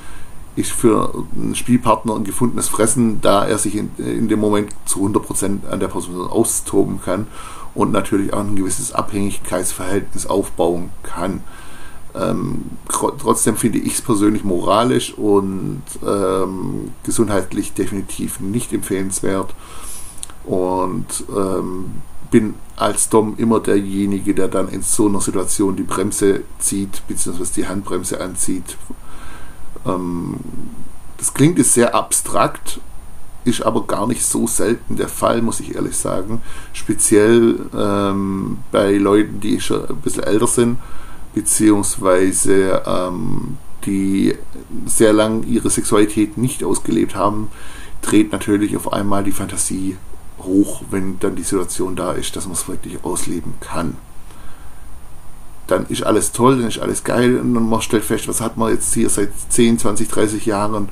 ist 0.55 0.71
für 0.71 1.25
einen 1.35 1.55
Spielpartner 1.55 2.15
ein 2.15 2.23
gefundenes 2.23 2.67
Fressen, 2.67 3.21
da 3.21 3.45
er 3.45 3.57
sich 3.57 3.75
in, 3.75 3.91
in 3.97 4.27
dem 4.27 4.39
Moment 4.39 4.73
zu 4.85 5.05
100% 5.05 5.67
an 5.69 5.79
der 5.79 5.87
Person 5.87 6.27
austoben 6.27 7.01
kann 7.01 7.27
und 7.73 7.91
natürlich 7.91 8.33
auch 8.33 8.41
ein 8.41 8.55
gewisses 8.55 8.91
Abhängigkeitsverhältnis 8.91 10.25
aufbauen 10.25 10.89
kann. 11.03 11.41
Ähm, 12.13 12.63
trotzdem 12.89 13.55
finde 13.55 13.79
ich 13.79 13.93
es 13.93 14.01
persönlich 14.01 14.43
moralisch 14.43 15.13
und 15.13 15.83
ähm, 16.05 16.91
gesundheitlich 17.03 17.73
definitiv 17.73 18.41
nicht 18.41 18.73
empfehlenswert 18.73 19.53
und 20.43 21.05
ähm, 21.33 22.01
bin 22.29 22.55
als 22.75 23.09
Dom 23.09 23.35
immer 23.37 23.59
derjenige, 23.59 24.33
der 24.33 24.47
dann 24.47 24.67
in 24.67 24.81
so 24.81 25.07
einer 25.07 25.21
Situation 25.21 25.75
die 25.75 25.83
Bremse 25.83 26.41
zieht, 26.59 27.05
beziehungsweise 27.07 27.53
die 27.53 27.67
Handbremse 27.67 28.19
anzieht. 28.19 28.77
Ähm, 29.85 30.37
das 31.17 31.33
klingt 31.33 31.57
jetzt 31.57 31.73
sehr 31.73 31.93
abstrakt, 31.93 32.79
ist 33.43 33.63
aber 33.63 33.85
gar 33.87 34.07
nicht 34.07 34.23
so 34.25 34.47
selten 34.47 34.97
der 34.97 35.07
Fall, 35.07 35.41
muss 35.41 35.59
ich 35.59 35.75
ehrlich 35.75 35.95
sagen. 35.95 36.41
Speziell 36.73 37.59
ähm, 37.75 38.59
bei 38.71 38.93
Leuten, 38.93 39.39
die 39.39 39.59
schon 39.59 39.87
ein 39.87 39.97
bisschen 39.97 40.23
älter 40.23 40.47
sind, 40.47 40.77
beziehungsweise 41.33 42.83
ähm, 42.85 43.57
die 43.85 44.35
sehr 44.85 45.13
lang 45.13 45.43
ihre 45.43 45.69
Sexualität 45.69 46.37
nicht 46.37 46.63
ausgelebt 46.63 47.15
haben, 47.15 47.49
dreht 48.01 48.31
natürlich 48.31 48.75
auf 48.75 48.93
einmal 48.93 49.23
die 49.23 49.31
Fantasie 49.31 49.97
hoch, 50.39 50.83
wenn 50.89 51.19
dann 51.19 51.35
die 51.35 51.43
Situation 51.43 51.95
da 51.95 52.11
ist, 52.13 52.35
dass 52.35 52.45
man 52.45 52.53
es 52.53 52.67
wirklich 52.67 53.03
ausleben 53.03 53.53
kann. 53.59 53.97
Dann 55.71 55.85
ist 55.87 56.03
alles 56.03 56.33
toll, 56.33 56.57
dann 56.57 56.67
ist 56.67 56.79
alles 56.79 57.05
geil 57.05 57.39
und 57.39 57.53
man 57.53 57.81
stellt 57.81 58.03
fest, 58.03 58.27
was 58.27 58.41
hat 58.41 58.57
man 58.57 58.73
jetzt 58.73 58.93
hier 58.93 59.09
seit 59.09 59.29
10, 59.47 59.79
20, 59.79 60.09
30 60.09 60.45
Jahren 60.45 60.89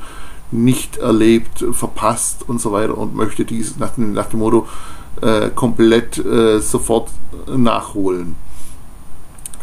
nicht 0.51 0.95
erlebt, 0.95 1.65
verpasst 1.73 2.47
und 2.47 2.61
so 2.61 2.71
weiter 2.71 2.97
und 2.97 3.13
möchte 3.13 3.43
dies 3.43 3.75
nach, 3.77 3.97
nach 3.97 4.27
dem 4.27 4.39
Motto 4.39 4.69
äh, 5.21 5.49
komplett 5.49 6.17
äh, 6.17 6.61
sofort 6.61 7.09
nachholen. 7.53 8.37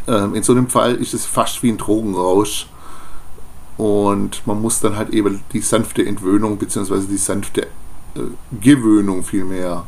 Ähm, 0.06 0.35
in 0.35 0.42
so 0.42 0.52
einem 0.52 0.68
Fall 0.68 0.96
ist 0.96 1.14
es 1.14 1.25
fast 1.25 1.62
wie 1.62 1.70
ein 1.70 1.78
Drogenrausch 1.78 2.66
und 3.78 4.46
man 4.46 4.61
muss 4.61 4.80
dann 4.80 4.96
halt 4.96 5.14
eben 5.14 5.40
die 5.54 5.61
sanfte 5.61 6.04
Entwöhnung 6.04 6.58
bzw. 6.58 7.06
die 7.11 7.16
sanfte 7.16 7.68
Gewöhnung 8.61 9.25
vielmehr 9.25 9.87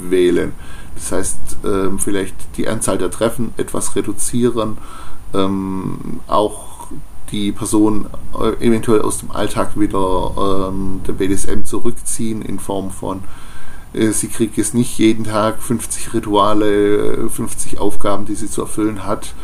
wählen. 0.00 0.52
Das 0.94 1.12
heißt, 1.12 1.38
ähm, 1.64 1.98
vielleicht 1.98 2.34
die 2.56 2.68
Anzahl 2.68 2.98
der 2.98 3.10
Treffen 3.10 3.52
etwas 3.56 3.94
reduzieren, 3.96 4.78
ähm, 5.34 6.20
auch 6.26 6.88
die 7.30 7.52
Person 7.52 8.06
äh, 8.38 8.66
eventuell 8.66 9.02
aus 9.02 9.18
dem 9.18 9.30
Alltag 9.30 9.78
wieder 9.78 10.70
ähm, 10.70 11.00
der 11.06 11.12
BDSM 11.12 11.64
zurückziehen 11.64 12.42
in 12.42 12.58
Form 12.58 12.90
von 12.90 13.20
äh, 13.92 14.10
sie 14.10 14.28
kriegt 14.28 14.56
jetzt 14.56 14.74
nicht 14.74 14.98
jeden 14.98 15.24
Tag 15.24 15.62
50 15.62 16.14
Rituale, 16.14 17.28
50 17.28 17.78
Aufgaben, 17.78 18.24
die 18.24 18.34
sie 18.34 18.50
zu 18.50 18.62
erfüllen 18.62 19.04
hat, 19.04 19.34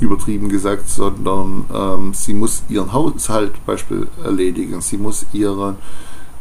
übertrieben 0.00 0.48
gesagt, 0.48 0.88
sondern 0.88 1.64
ähm, 1.72 2.14
sie 2.14 2.34
muss 2.34 2.62
ihren 2.68 2.92
Haushalt 2.92 3.64
Beispiel 3.64 4.08
erledigen, 4.22 4.80
sie 4.80 4.98
muss 4.98 5.26
ihren 5.32 5.76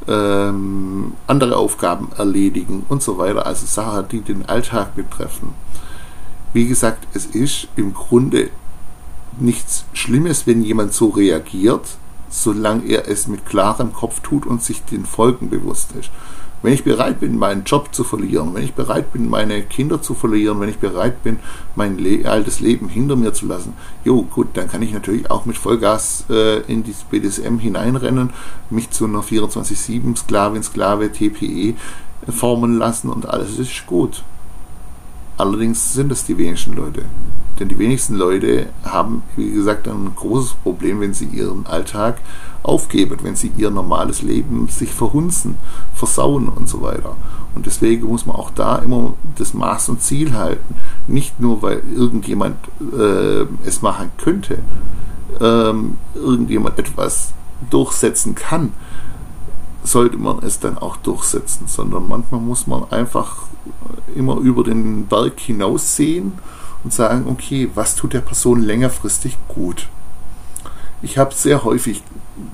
ähm, 0.07 1.13
andere 1.27 1.57
Aufgaben 1.57 2.09
erledigen 2.17 2.85
und 2.89 3.01
so 3.01 3.17
weiter. 3.17 3.45
Also 3.45 3.65
Sachen, 3.65 4.07
die 4.09 4.21
den 4.21 4.47
Alltag 4.47 4.95
betreffen. 4.95 5.53
Wie 6.53 6.67
gesagt, 6.67 7.07
es 7.13 7.25
ist 7.25 7.67
im 7.75 7.93
Grunde 7.93 8.49
nichts 9.39 9.85
Schlimmes, 9.93 10.45
wenn 10.45 10.63
jemand 10.63 10.93
so 10.93 11.09
reagiert, 11.09 11.97
solange 12.29 12.85
er 12.85 13.07
es 13.07 13.27
mit 13.27 13.45
klarem 13.45 13.93
Kopf 13.93 14.19
tut 14.21 14.45
und 14.45 14.63
sich 14.63 14.83
den 14.83 15.05
Folgen 15.05 15.49
bewusst 15.49 15.91
ist. 15.99 16.09
Wenn 16.63 16.73
ich 16.73 16.85
bereit 16.85 17.19
bin, 17.19 17.37
meinen 17.37 17.65
Job 17.65 17.93
zu 17.93 18.05
verlieren, 18.05 18.55
wenn 18.55 18.63
ich 18.63 18.73
bereit 18.73 19.11
bin, 19.11 19.29
meine 19.29 19.61
Kinder 19.63 20.01
zu 20.01 20.13
verlieren, 20.13 20.61
wenn 20.61 20.69
ich 20.69 20.79
bereit 20.79 21.21
bin, 21.21 21.39
mein 21.75 21.97
Le 21.97 22.25
altes 22.27 22.61
Leben 22.61 22.87
hinter 22.87 23.17
mir 23.17 23.33
zu 23.33 23.45
lassen, 23.45 23.73
jo, 24.05 24.23
gut, 24.23 24.47
dann 24.53 24.69
kann 24.69 24.81
ich 24.81 24.93
natürlich 24.93 25.29
auch 25.29 25.45
mit 25.45 25.57
Vollgas 25.57 26.23
äh, 26.29 26.61
in 26.61 26.83
dieses 26.83 27.03
BDSM 27.03 27.57
hineinrennen, 27.57 28.29
mich 28.69 28.89
zu 28.91 29.03
einer 29.03 29.19
24-7 29.19 30.15
Sklavin, 30.15 30.63
Sklave, 30.63 31.11
TPE 31.11 31.75
formen 32.31 32.77
lassen 32.77 33.09
und 33.09 33.27
alles 33.27 33.59
ist 33.59 33.85
gut. 33.85 34.23
Allerdings 35.37 35.93
sind 35.93 36.13
es 36.13 36.23
die 36.23 36.37
wenigsten 36.37 36.73
Leute. 36.73 37.03
Denn 37.59 37.69
die 37.69 37.77
wenigsten 37.77 38.15
Leute 38.15 38.67
haben, 38.83 39.23
wie 39.35 39.51
gesagt, 39.51 39.87
ein 39.87 40.11
großes 40.15 40.53
Problem, 40.63 41.01
wenn 41.01 41.13
sie 41.13 41.25
ihren 41.25 41.67
Alltag 41.67 42.19
aufgeben, 42.63 43.17
wenn 43.21 43.35
sie 43.35 43.51
ihr 43.57 43.69
normales 43.69 44.21
Leben 44.21 44.67
sich 44.69 44.91
verhunzen, 44.91 45.57
versauen 45.93 46.49
und 46.49 46.67
so 46.67 46.81
weiter. 46.81 47.15
Und 47.53 47.65
deswegen 47.67 48.07
muss 48.07 48.25
man 48.25 48.35
auch 48.35 48.49
da 48.49 48.77
immer 48.77 49.13
das 49.37 49.53
Maß 49.53 49.89
und 49.89 50.01
Ziel 50.01 50.33
halten. 50.33 50.75
Nicht 51.07 51.39
nur, 51.39 51.61
weil 51.61 51.83
irgendjemand 51.95 52.57
äh, 52.81 53.45
es 53.65 53.81
machen 53.81 54.11
könnte, 54.17 54.59
ähm, 55.39 55.97
irgendjemand 56.15 56.79
etwas 56.79 57.33
durchsetzen 57.69 58.33
kann, 58.33 58.73
sollte 59.83 60.17
man 60.17 60.39
es 60.39 60.59
dann 60.59 60.77
auch 60.77 60.97
durchsetzen, 60.97 61.67
sondern 61.67 62.07
manchmal 62.07 62.41
muss 62.41 62.65
man 62.65 62.91
einfach 62.91 63.43
immer 64.15 64.37
über 64.37 64.63
den 64.63 65.05
Berg 65.07 65.39
hinaussehen 65.39 66.33
und 66.83 66.93
sagen, 66.93 67.25
okay, 67.27 67.69
was 67.75 67.95
tut 67.95 68.13
der 68.13 68.21
Person 68.21 68.61
längerfristig 68.61 69.37
gut? 69.47 69.87
Ich 71.01 71.17
habe 71.17 71.33
sehr 71.33 71.63
häufig 71.63 72.01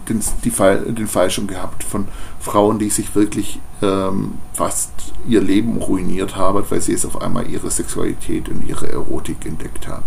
den, 0.08 0.22
die 0.44 0.52
Fall, 0.52 0.80
den 0.80 1.08
Fall 1.08 1.30
schon 1.30 1.48
gehabt 1.48 1.84
von 1.84 2.08
Frauen, 2.40 2.80
die 2.80 2.90
sich 2.90 3.16
wirklich 3.16 3.60
ähm, 3.82 4.36
fast 4.54 4.92
ihr 5.28 5.42
Leben 5.42 5.78
ruiniert 5.78 6.36
haben, 6.36 6.64
weil 6.70 6.82
sie 6.82 6.94
es 6.94 7.06
auf 7.06 7.22
einmal 7.22 7.48
ihre 7.48 7.70
Sexualität 7.70 8.50
und 8.50 8.68
ihre 8.68 8.92
Erotik 8.92 9.46
entdeckt 9.46 9.88
haben. 9.88 10.04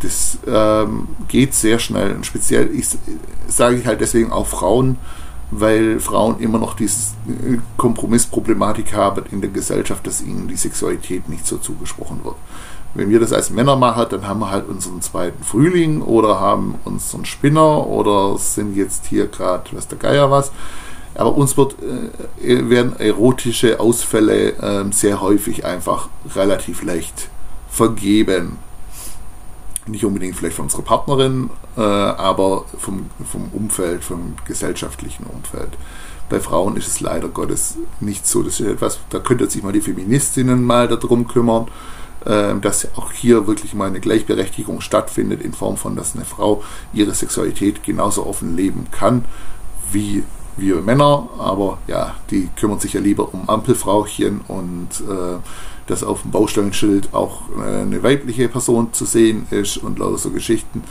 Das 0.00 0.38
ähm, 0.46 1.08
geht 1.28 1.54
sehr 1.54 1.78
schnell 1.78 2.14
und 2.14 2.26
speziell 2.26 2.70
ich, 2.74 2.86
sage 3.48 3.76
ich 3.76 3.86
halt 3.86 4.00
deswegen 4.00 4.32
auch 4.32 4.46
Frauen, 4.46 4.98
weil 5.60 6.00
Frauen 6.00 6.38
immer 6.40 6.58
noch 6.58 6.74
diese 6.74 7.14
äh, 7.28 7.58
Kompromissproblematik 7.76 8.94
haben 8.94 9.24
in 9.30 9.40
der 9.40 9.50
Gesellschaft, 9.50 10.06
dass 10.06 10.22
ihnen 10.22 10.48
die 10.48 10.56
Sexualität 10.56 11.28
nicht 11.28 11.46
so 11.46 11.58
zugesprochen 11.58 12.20
wird. 12.24 12.36
Wenn 12.94 13.10
wir 13.10 13.18
das 13.18 13.32
als 13.32 13.50
Männer 13.50 13.74
machen, 13.76 14.06
dann 14.10 14.26
haben 14.26 14.40
wir 14.40 14.50
halt 14.50 14.68
unseren 14.68 15.02
zweiten 15.02 15.42
Frühling 15.42 16.00
oder 16.00 16.38
haben 16.38 16.76
unseren 16.84 17.24
Spinner 17.24 17.86
oder 17.86 18.38
sind 18.38 18.76
jetzt 18.76 19.06
hier 19.06 19.26
gerade, 19.26 19.64
was 19.72 19.88
der 19.88 19.98
Geier 19.98 20.30
was. 20.30 20.52
Aber 21.16 21.36
uns 21.36 21.56
wird, 21.56 21.76
äh, 22.42 22.68
werden 22.70 22.98
erotische 22.98 23.78
Ausfälle 23.80 24.52
äh, 24.58 24.84
sehr 24.92 25.20
häufig 25.20 25.64
einfach 25.64 26.08
relativ 26.34 26.82
leicht 26.82 27.28
vergeben. 27.68 28.58
Nicht 29.86 30.04
unbedingt 30.04 30.36
vielleicht 30.36 30.56
von 30.56 30.66
unserer 30.66 30.82
Partnerin, 30.82 31.50
äh, 31.50 31.63
aber 31.80 32.64
vom, 32.78 33.10
vom 33.30 33.48
Umfeld, 33.52 34.04
vom 34.04 34.34
gesellschaftlichen 34.46 35.24
Umfeld. 35.26 35.70
Bei 36.28 36.40
Frauen 36.40 36.76
ist 36.76 36.88
es 36.88 37.00
leider 37.00 37.28
Gottes 37.28 37.76
nicht 38.00 38.26
so. 38.26 38.42
Das 38.42 38.60
ist 38.60 38.66
etwas, 38.66 38.98
da 39.10 39.18
könnte 39.18 39.48
sich 39.50 39.62
mal 39.62 39.72
die 39.72 39.80
Feministinnen 39.80 40.62
mal 40.62 40.88
darum 40.88 41.26
kümmern 41.26 41.66
ähm, 42.26 42.62
dass 42.62 42.88
auch 42.96 43.12
hier 43.12 43.46
wirklich 43.46 43.74
mal 43.74 43.88
eine 43.88 44.00
Gleichberechtigung 44.00 44.80
stattfindet 44.80 45.42
in 45.42 45.52
Form 45.52 45.76
von, 45.76 45.94
dass 45.94 46.14
eine 46.14 46.24
Frau 46.24 46.62
ihre 46.94 47.12
Sexualität 47.12 47.82
genauso 47.82 48.24
offen 48.26 48.56
leben 48.56 48.86
kann 48.90 49.26
wie 49.92 50.24
wir 50.56 50.80
Männer, 50.80 51.28
aber 51.38 51.78
ja, 51.86 52.14
die 52.30 52.48
kümmern 52.56 52.78
sich 52.78 52.92
ja 52.92 53.00
lieber 53.00 53.34
um 53.34 53.48
Ampelfrauchen 53.48 54.40
und 54.46 54.88
äh, 55.00 55.38
dass 55.86 56.04
auf 56.04 56.22
dem 56.22 56.30
Baustellenschild 56.30 57.12
auch 57.12 57.42
äh, 57.58 57.82
eine 57.82 58.02
weibliche 58.02 58.48
Person 58.48 58.92
zu 58.92 59.04
sehen 59.04 59.46
ist 59.50 59.76
und 59.76 59.98
lauter 59.98 60.18
so 60.18 60.30
Geschichten, 60.30 60.82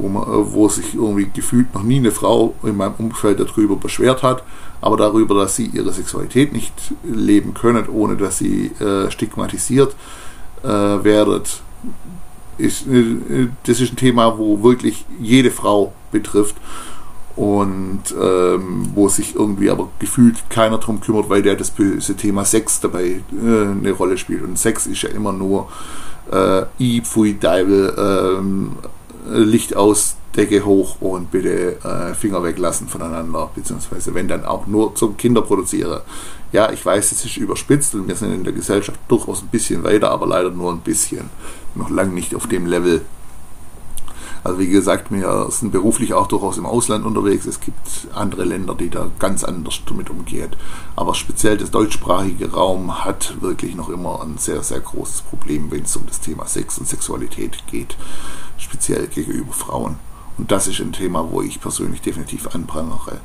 wo, 0.00 0.08
man, 0.08 0.22
äh, 0.24 0.52
wo 0.52 0.68
sich 0.68 0.94
irgendwie 0.94 1.30
gefühlt 1.32 1.74
noch 1.74 1.82
nie 1.82 1.98
eine 1.98 2.10
Frau 2.10 2.54
in 2.62 2.76
meinem 2.76 2.94
Umfeld 2.98 3.40
darüber 3.40 3.76
beschwert 3.76 4.22
hat, 4.22 4.42
aber 4.80 4.96
darüber, 4.96 5.34
dass 5.34 5.56
sie 5.56 5.66
ihre 5.66 5.92
Sexualität 5.92 6.52
nicht 6.52 6.72
leben 7.04 7.54
können, 7.54 7.88
ohne 7.88 8.16
dass 8.16 8.38
sie 8.38 8.72
äh, 8.80 9.10
stigmatisiert 9.10 9.94
äh, 10.62 10.68
werdet, 10.68 11.62
ist, 12.58 12.86
äh, 12.86 13.48
das 13.64 13.80
ist 13.80 13.92
ein 13.92 13.96
Thema, 13.96 14.38
wo 14.38 14.62
wirklich 14.62 15.04
jede 15.20 15.50
Frau 15.50 15.92
betrifft 16.12 16.56
und 17.36 18.02
ähm, 18.20 18.90
wo 18.94 19.08
sich 19.08 19.34
irgendwie 19.34 19.70
aber 19.70 19.88
gefühlt 19.98 20.50
keiner 20.50 20.78
drum 20.78 21.00
kümmert, 21.00 21.30
weil 21.30 21.42
der 21.42 21.56
das 21.56 21.70
böse 21.70 22.14
Thema 22.16 22.44
Sex 22.44 22.80
dabei 22.80 23.22
äh, 23.32 23.66
eine 23.66 23.92
Rolle 23.92 24.18
spielt. 24.18 24.42
Und 24.42 24.58
Sex 24.58 24.86
ist 24.86 25.02
ja 25.02 25.10
immer 25.10 25.32
nur 25.32 25.68
äh, 26.30 26.64
I, 26.78 27.00
Pfui, 27.00 27.38
Deibel, 27.38 27.94
ähm, 27.96 28.72
Licht 29.26 29.76
aus, 29.76 30.16
Decke 30.36 30.64
hoch 30.64 30.96
und 31.00 31.30
bitte 31.30 31.76
äh, 31.84 32.14
Finger 32.14 32.42
weglassen 32.42 32.88
voneinander, 32.88 33.50
beziehungsweise 33.54 34.14
wenn 34.14 34.28
dann 34.28 34.44
auch 34.44 34.66
nur 34.66 34.94
zum 34.94 35.16
Kinderproduzieren. 35.16 36.00
Ja, 36.52 36.70
ich 36.72 36.84
weiß, 36.84 37.12
es 37.12 37.24
ist 37.24 37.36
überspitzt 37.36 37.94
und 37.94 38.08
wir 38.08 38.16
sind 38.16 38.32
in 38.32 38.44
der 38.44 38.52
Gesellschaft 38.52 38.98
durchaus 39.08 39.42
ein 39.42 39.48
bisschen 39.48 39.82
weiter, 39.84 40.10
aber 40.10 40.26
leider 40.26 40.50
nur 40.50 40.72
ein 40.72 40.80
bisschen. 40.80 41.30
Noch 41.74 41.90
lange 41.90 42.12
nicht 42.12 42.34
auf 42.34 42.46
dem 42.46 42.66
Level. 42.66 43.02
Also 44.42 44.58
wie 44.58 44.68
gesagt, 44.68 45.10
wir 45.10 45.46
sind 45.50 45.70
beruflich 45.70 46.14
auch 46.14 46.26
durchaus 46.26 46.56
im 46.56 46.64
Ausland 46.64 47.04
unterwegs. 47.04 47.46
Es 47.46 47.60
gibt 47.60 48.08
andere 48.14 48.44
Länder, 48.44 48.74
die 48.74 48.88
da 48.88 49.08
ganz 49.18 49.44
anders 49.44 49.80
damit 49.86 50.08
umgehen. 50.08 50.56
Aber 50.96 51.14
speziell 51.14 51.58
der 51.58 51.68
deutschsprachige 51.68 52.52
Raum 52.52 53.04
hat 53.04 53.40
wirklich 53.42 53.74
noch 53.74 53.90
immer 53.90 54.22
ein 54.22 54.38
sehr, 54.38 54.62
sehr 54.62 54.80
großes 54.80 55.22
Problem, 55.22 55.70
wenn 55.70 55.82
es 55.82 55.96
um 55.96 56.06
das 56.06 56.20
Thema 56.20 56.46
Sex 56.46 56.78
und 56.78 56.88
Sexualität 56.88 57.66
geht. 57.66 57.96
Speziell 58.56 59.06
gegenüber 59.08 59.52
Frauen. 59.52 59.96
Und 60.38 60.50
das 60.50 60.68
ist 60.68 60.80
ein 60.80 60.92
Thema, 60.92 61.30
wo 61.30 61.42
ich 61.42 61.60
persönlich 61.60 62.00
definitiv 62.00 62.48
anprangere. 62.54 63.20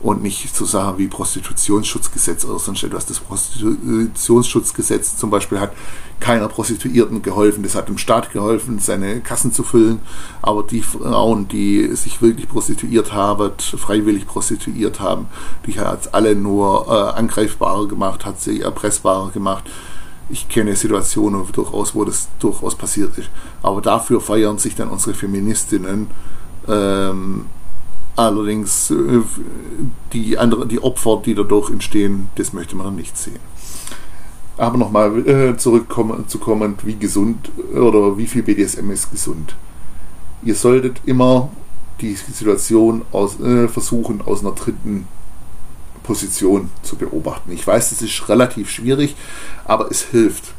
Und 0.00 0.22
nicht 0.22 0.54
so 0.54 0.66
Sachen 0.66 0.98
wie 0.98 1.08
Prostitutionsschutzgesetz 1.08 2.44
oder 2.44 2.58
sonst 2.58 2.82
etwas. 2.82 3.06
Das 3.06 3.18
Prostitutionsschutzgesetz 3.18 5.16
zum 5.16 5.30
Beispiel 5.30 5.58
hat 5.58 5.72
keiner 6.20 6.48
Prostituierten 6.48 7.22
geholfen. 7.22 7.62
Das 7.62 7.74
hat 7.74 7.88
dem 7.88 7.96
Staat 7.96 8.30
geholfen, 8.30 8.78
seine 8.78 9.20
Kassen 9.20 9.52
zu 9.52 9.62
füllen. 9.62 10.00
Aber 10.42 10.62
die 10.62 10.82
Frauen, 10.82 11.48
die 11.48 11.94
sich 11.96 12.20
wirklich 12.20 12.48
prostituiert 12.48 13.14
haben, 13.14 13.52
freiwillig 13.58 14.26
prostituiert 14.26 15.00
haben, 15.00 15.28
die 15.66 15.80
hat 15.80 16.12
alle 16.14 16.36
nur 16.36 16.86
äh, 16.88 17.18
angreifbarer 17.18 17.88
gemacht, 17.88 18.26
hat 18.26 18.40
sie 18.40 18.60
erpressbarer 18.60 19.30
gemacht 19.30 19.64
ich 20.28 20.48
kenne 20.48 20.74
Situationen 20.74 21.44
durchaus, 21.52 21.94
wo 21.94 22.04
das 22.04 22.28
durchaus 22.38 22.74
passiert 22.74 23.16
ist. 23.16 23.30
Aber 23.62 23.80
dafür 23.80 24.20
feiern 24.20 24.58
sich 24.58 24.74
dann 24.74 24.88
unsere 24.88 25.14
Feministinnen. 25.14 26.08
Ähm, 26.68 27.46
allerdings 28.16 28.90
äh, 28.90 29.22
die, 30.12 30.38
andere, 30.38 30.66
die 30.66 30.82
Opfer, 30.82 31.22
die 31.24 31.34
dadurch 31.34 31.70
entstehen, 31.70 32.28
das 32.34 32.52
möchte 32.52 32.74
man 32.76 32.86
dann 32.86 32.96
nicht 32.96 33.16
sehen. 33.16 33.38
Aber 34.56 34.78
nochmal 34.78 35.28
äh, 35.28 35.56
zurückzukommen, 35.56 36.74
wie 36.82 36.96
gesund 36.96 37.50
oder 37.74 38.16
wie 38.16 38.26
viel 38.26 38.42
BDSM 38.42 38.90
ist 38.90 39.10
gesund. 39.10 39.54
Ihr 40.42 40.54
solltet 40.54 41.00
immer 41.04 41.50
die 42.00 42.14
Situation 42.14 43.02
aus, 43.12 43.38
äh, 43.40 43.68
versuchen, 43.68 44.22
aus 44.22 44.40
einer 44.40 44.52
dritten 44.52 45.06
Position 46.02 46.70
zu 46.82 46.96
beobachten. 46.96 47.52
Ich 47.52 47.66
weiß, 47.66 47.92
es 47.92 48.00
ist 48.00 48.28
relativ 48.28 48.70
schwierig, 48.70 49.16
aber 49.64 49.90
es 49.90 50.02
hilft. 50.02 50.54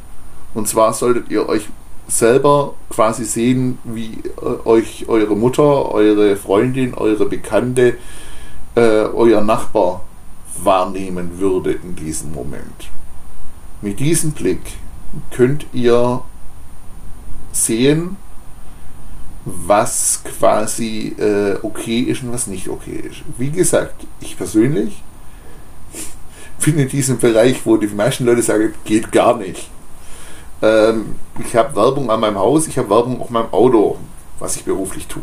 Und 0.54 0.68
zwar 0.68 0.92
solltet 0.92 1.30
ihr 1.30 1.48
euch 1.48 1.68
selber 2.08 2.74
quasi 2.88 3.24
sehen, 3.24 3.78
wie 3.84 4.22
äh, 4.40 4.66
euch 4.66 5.08
eure 5.08 5.36
Mutter, 5.36 5.92
eure 5.92 6.36
Freundin, 6.36 6.94
eure 6.94 7.26
Bekannte, 7.26 7.98
äh, 8.74 8.80
euer 8.80 9.42
Nachbar 9.42 10.04
wahrnehmen 10.62 11.38
würde 11.38 11.72
in 11.72 11.94
diesem 11.94 12.32
Moment. 12.32 12.90
Mit 13.82 14.00
diesem 14.00 14.32
Blick 14.32 14.60
könnt 15.30 15.66
ihr 15.72 16.22
sehen, 17.52 18.16
was 19.44 20.22
quasi 20.38 21.14
äh, 21.18 21.56
okay 21.62 22.00
ist 22.00 22.22
und 22.22 22.32
was 22.32 22.46
nicht 22.46 22.68
okay 22.68 23.02
ist. 23.08 23.22
Wie 23.36 23.50
gesagt, 23.50 24.06
ich 24.20 24.36
persönlich 24.36 25.02
bin 26.64 26.78
in 26.78 26.88
diesem 26.88 27.18
Bereich, 27.18 27.64
wo 27.64 27.76
die 27.76 27.86
meisten 27.86 28.24
Leute 28.24 28.42
sagen, 28.42 28.74
geht 28.84 29.12
gar 29.12 29.36
nicht. 29.36 29.70
Ähm, 30.62 31.16
ich 31.38 31.54
habe 31.54 31.74
Werbung 31.76 32.10
an 32.10 32.20
meinem 32.20 32.38
Haus, 32.38 32.66
ich 32.66 32.78
habe 32.78 32.90
Werbung 32.90 33.20
auf 33.20 33.30
meinem 33.30 33.52
Auto, 33.52 33.96
was 34.38 34.56
ich 34.56 34.64
beruflich 34.64 35.06
tue. 35.06 35.22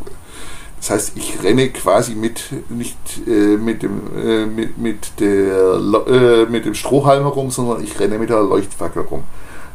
Das 0.77 0.89
heißt, 0.89 1.13
ich 1.15 1.41
renne 1.41 1.69
quasi 1.69 2.15
mit 2.15 2.43
nicht 2.69 2.97
äh, 3.27 3.57
mit 3.57 3.81
dem 3.81 4.01
äh, 4.15 4.45
mit, 4.45 4.77
mit 4.77 5.19
der 5.19 5.79
äh, 6.07 6.45
mit 6.45 6.65
dem 6.65 6.75
Strohhalm 6.75 7.23
herum, 7.23 7.49
sondern 7.49 7.83
ich 7.83 7.99
renne 7.99 8.19
mit 8.19 8.29
der 8.29 8.41
Leuchtfackel 8.41 9.03
rum. 9.03 9.23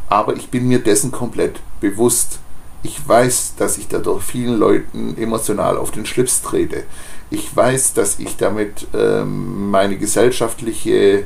Aber 0.09 0.37
ich 0.37 0.51
bin 0.51 0.69
mir 0.69 0.79
dessen 0.79 1.11
komplett 1.11 1.61
bewusst. 1.81 2.39
Ich 2.83 3.07
weiß, 3.07 3.55
dass 3.57 3.77
ich 3.77 3.89
dadurch 3.89 4.23
vielen 4.23 4.59
Leuten 4.59 5.17
emotional 5.19 5.77
auf 5.77 5.91
den 5.91 6.07
Schlips 6.07 6.43
trete. 6.43 6.85
Ich 7.29 7.55
weiß, 7.55 7.93
dass 7.95 8.19
ich 8.19 8.37
damit 8.37 8.87
ähm, 8.95 9.71
meine 9.71 9.97
gesellschaftliche 9.99 11.25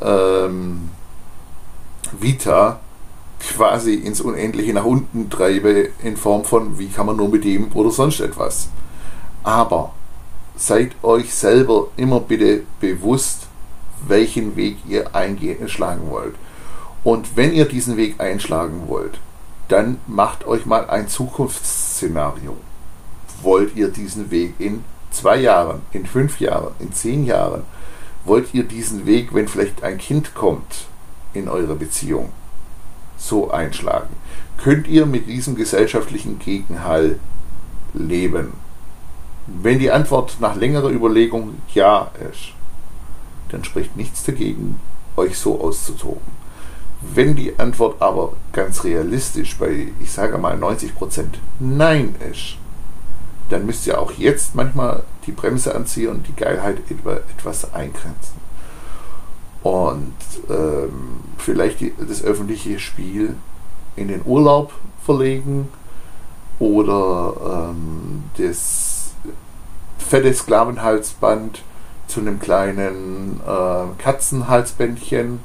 ähm, 0.00 0.90
Vita 2.18 2.80
quasi 3.40 3.94
ins 3.94 4.20
Unendliche 4.20 4.72
nach 4.72 4.84
unten 4.84 5.30
treibe 5.30 5.90
in 6.02 6.16
Form 6.16 6.44
von, 6.44 6.78
wie 6.78 6.88
kann 6.88 7.06
man 7.06 7.16
nur 7.16 7.28
mit 7.28 7.44
dem 7.44 7.72
oder 7.72 7.90
sonst 7.90 8.20
etwas. 8.20 8.68
Aber 9.42 9.92
seid 10.56 10.92
euch 11.02 11.32
selber 11.32 11.88
immer 11.96 12.20
bitte 12.20 12.62
bewusst, 12.80 13.46
welchen 14.06 14.56
Weg 14.56 14.78
ihr 14.86 15.14
einschlagen 15.14 16.10
wollt. 16.10 16.34
Und 17.04 17.36
wenn 17.36 17.52
ihr 17.52 17.64
diesen 17.64 17.96
Weg 17.96 18.20
einschlagen 18.20 18.88
wollt, 18.88 19.18
dann 19.68 19.98
macht 20.06 20.46
euch 20.46 20.66
mal 20.66 20.88
ein 20.90 21.08
Zukunftsszenario. 21.08 22.56
Wollt 23.42 23.76
ihr 23.76 23.88
diesen 23.88 24.30
Weg 24.30 24.54
in 24.58 24.82
zwei 25.10 25.36
Jahren, 25.36 25.82
in 25.92 26.06
fünf 26.06 26.40
Jahren, 26.40 26.72
in 26.80 26.92
zehn 26.92 27.24
Jahren? 27.24 27.62
Wollt 28.24 28.52
ihr 28.52 28.64
diesen 28.64 29.06
Weg, 29.06 29.32
wenn 29.32 29.46
vielleicht 29.46 29.82
ein 29.82 29.98
Kind 29.98 30.34
kommt 30.34 30.86
in 31.34 31.48
eurer 31.48 31.76
Beziehung, 31.76 32.30
so 33.18 33.50
einschlagen? 33.50 34.16
Könnt 34.56 34.88
ihr 34.88 35.06
mit 35.06 35.28
diesem 35.28 35.54
gesellschaftlichen 35.54 36.38
Gegenhall 36.38 37.18
leben? 37.94 38.54
Wenn 39.46 39.78
die 39.78 39.90
Antwort 39.90 40.36
nach 40.40 40.56
längerer 40.56 40.90
Überlegung 40.90 41.54
ja 41.74 42.10
ist, 42.30 42.52
dann 43.50 43.64
spricht 43.64 43.96
nichts 43.96 44.24
dagegen, 44.24 44.80
euch 45.16 45.38
so 45.38 45.60
auszutoben. 45.60 46.38
Wenn 47.00 47.36
die 47.36 47.58
Antwort 47.58 48.02
aber 48.02 48.32
ganz 48.52 48.84
realistisch 48.84 49.56
bei, 49.56 49.88
ich 50.00 50.10
sage 50.10 50.36
mal 50.38 50.56
90% 50.56 51.24
Nein 51.60 52.14
ist, 52.30 52.56
dann 53.50 53.66
müsst 53.66 53.86
ihr 53.86 54.00
auch 54.00 54.12
jetzt 54.12 54.54
manchmal 54.54 55.04
die 55.26 55.32
Bremse 55.32 55.74
anziehen 55.74 56.08
und 56.08 56.26
die 56.26 56.34
Geilheit 56.36 56.78
etwas 56.90 57.72
eingrenzen. 57.72 58.47
Und 59.62 60.14
ähm, 60.48 61.20
vielleicht 61.36 61.80
die, 61.80 61.92
das 61.98 62.22
öffentliche 62.22 62.78
Spiel 62.78 63.34
in 63.96 64.08
den 64.08 64.22
Urlaub 64.24 64.72
verlegen 65.04 65.68
oder 66.58 67.70
ähm, 67.70 68.24
das 68.36 69.12
fette 69.98 70.32
Sklavenhalsband 70.32 71.62
zu 72.06 72.20
einem 72.20 72.40
kleinen 72.40 73.40
äh, 73.46 74.02
Katzenhalsbändchen 74.02 75.40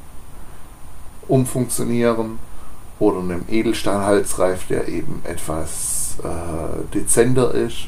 umfunktionieren 1.27 2.39
oder 2.99 3.19
einem 3.19 3.43
Edelstahlhalsreif, 3.49 4.67
der 4.67 4.87
eben 4.87 5.21
etwas 5.25 6.17
äh, 6.23 6.93
dezenter 6.93 7.53
ist 7.53 7.87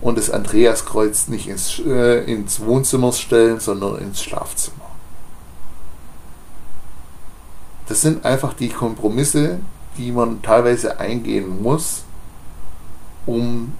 und 0.00 0.18
das 0.18 0.30
Andreaskreuz 0.30 1.28
nicht 1.28 1.48
ins, 1.48 1.80
äh, 1.84 2.24
ins 2.24 2.60
Wohnzimmer 2.60 3.12
stellen, 3.12 3.60
sondern 3.60 3.98
ins 3.98 4.22
Schlafzimmer. 4.22 4.79
Das 7.90 8.02
sind 8.02 8.24
einfach 8.24 8.54
die 8.54 8.68
Kompromisse, 8.68 9.58
die 9.98 10.12
man 10.12 10.42
teilweise 10.42 11.00
eingehen 11.00 11.60
muss, 11.60 12.04
um 13.26 13.72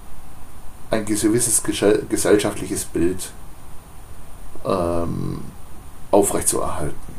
ein 0.89 1.05
gewisses 1.05 1.63
gesellschaftliches 1.63 2.83
Bild 2.83 3.31
ähm, 4.65 5.39
aufrechtzuerhalten. 6.11 7.13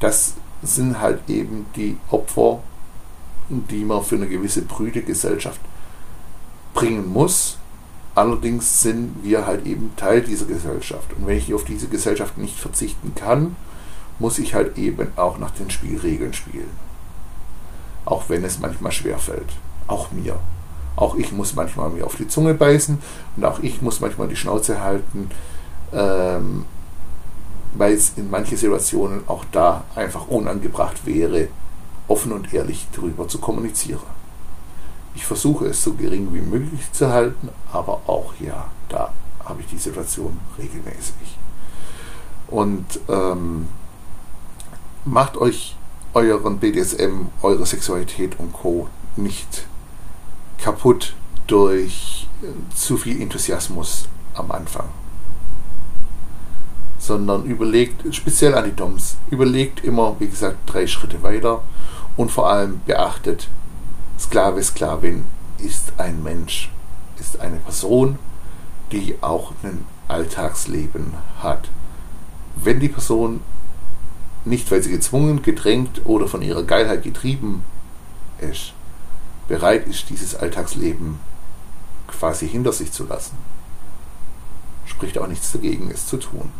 Das 0.00 0.34
sind 0.64 1.00
halt 1.00 1.20
eben 1.28 1.66
die 1.76 1.96
Opfer, 2.10 2.64
die 3.48 3.84
man 3.84 4.02
für 4.02 4.16
eine 4.16 4.26
gewisse 4.26 4.62
brüde 4.62 5.02
Gesellschaft 5.02 5.60
bringen 6.74 7.12
muss. 7.12 7.58
Allerdings 8.16 8.82
sind 8.82 9.22
wir 9.22 9.46
halt 9.46 9.64
eben 9.66 9.94
Teil 9.94 10.20
dieser 10.20 10.46
Gesellschaft. 10.46 11.12
Und 11.12 11.28
wenn 11.28 11.38
ich 11.38 11.54
auf 11.54 11.62
diese 11.62 11.86
Gesellschaft 11.86 12.38
nicht 12.38 12.58
verzichten 12.58 13.14
kann, 13.14 13.54
muss 14.22 14.38
ich 14.38 14.54
halt 14.54 14.78
eben 14.78 15.08
auch 15.16 15.38
nach 15.38 15.50
den 15.50 15.68
Spielregeln 15.68 16.32
spielen. 16.32 16.70
Auch 18.04 18.28
wenn 18.28 18.44
es 18.44 18.60
manchmal 18.60 18.92
schwerfällt. 18.92 19.48
Auch 19.88 20.12
mir. 20.12 20.38
Auch 20.94 21.16
ich 21.16 21.32
muss 21.32 21.54
manchmal 21.56 21.90
mir 21.90 22.06
auf 22.06 22.14
die 22.14 22.28
Zunge 22.28 22.54
beißen 22.54 22.98
und 23.36 23.44
auch 23.44 23.58
ich 23.60 23.82
muss 23.82 24.00
manchmal 24.00 24.28
die 24.28 24.36
Schnauze 24.36 24.80
halten, 24.80 25.28
ähm, 25.92 26.64
weil 27.74 27.94
es 27.94 28.12
in 28.16 28.30
manchen 28.30 28.56
Situationen 28.56 29.22
auch 29.26 29.44
da 29.50 29.84
einfach 29.96 30.28
unangebracht 30.28 31.04
wäre, 31.04 31.48
offen 32.06 32.30
und 32.30 32.54
ehrlich 32.54 32.86
darüber 32.94 33.26
zu 33.26 33.38
kommunizieren. 33.38 34.12
Ich 35.16 35.26
versuche 35.26 35.66
es 35.66 35.82
so 35.82 35.94
gering 35.94 36.32
wie 36.32 36.40
möglich 36.40 36.92
zu 36.92 37.08
halten, 37.08 37.48
aber 37.72 38.02
auch 38.06 38.34
ja, 38.38 38.66
da 38.88 39.12
habe 39.44 39.60
ich 39.62 39.66
die 39.66 39.78
Situation 39.78 40.38
regelmäßig. 40.58 41.38
Und 42.48 43.00
ähm, 43.08 43.66
macht 45.04 45.36
euch 45.36 45.76
euren 46.14 46.58
BDSM, 46.58 47.26
eure 47.42 47.66
Sexualität 47.66 48.38
und 48.38 48.52
Co. 48.52 48.88
nicht 49.16 49.66
kaputt 50.58 51.14
durch 51.46 52.28
äh, 52.42 52.74
zu 52.74 52.96
viel 52.96 53.20
Enthusiasmus 53.20 54.08
am 54.34 54.50
Anfang. 54.50 54.88
Sondern 56.98 57.44
überlegt, 57.44 58.14
speziell 58.14 58.54
an 58.54 58.66
die 58.66 58.76
Doms, 58.76 59.16
überlegt 59.30 59.82
immer, 59.84 60.16
wie 60.20 60.28
gesagt, 60.28 60.58
drei 60.66 60.86
Schritte 60.86 61.22
weiter 61.22 61.62
und 62.16 62.30
vor 62.30 62.48
allem 62.48 62.80
beachtet, 62.86 63.48
Sklave, 64.18 64.62
Sklavin 64.62 65.24
ist 65.58 65.94
ein 65.98 66.22
Mensch, 66.22 66.70
ist 67.18 67.40
eine 67.40 67.56
Person, 67.56 68.18
die 68.92 69.16
auch 69.20 69.52
ein 69.62 69.84
Alltagsleben 70.06 71.14
hat. 71.42 71.70
Wenn 72.54 72.78
die 72.78 72.88
Person 72.88 73.40
nicht, 74.44 74.70
weil 74.70 74.82
sie 74.82 74.90
gezwungen, 74.90 75.42
gedrängt 75.42 76.02
oder 76.04 76.26
von 76.28 76.42
ihrer 76.42 76.64
Geilheit 76.64 77.02
getrieben 77.02 77.64
ist, 78.40 78.72
bereit 79.48 79.86
ist, 79.86 80.10
dieses 80.10 80.34
Alltagsleben 80.34 81.18
quasi 82.08 82.48
hinter 82.48 82.72
sich 82.72 82.92
zu 82.92 83.06
lassen, 83.06 83.36
spricht 84.86 85.18
auch 85.18 85.28
nichts 85.28 85.52
dagegen, 85.52 85.90
es 85.90 86.06
zu 86.06 86.16
tun. 86.16 86.50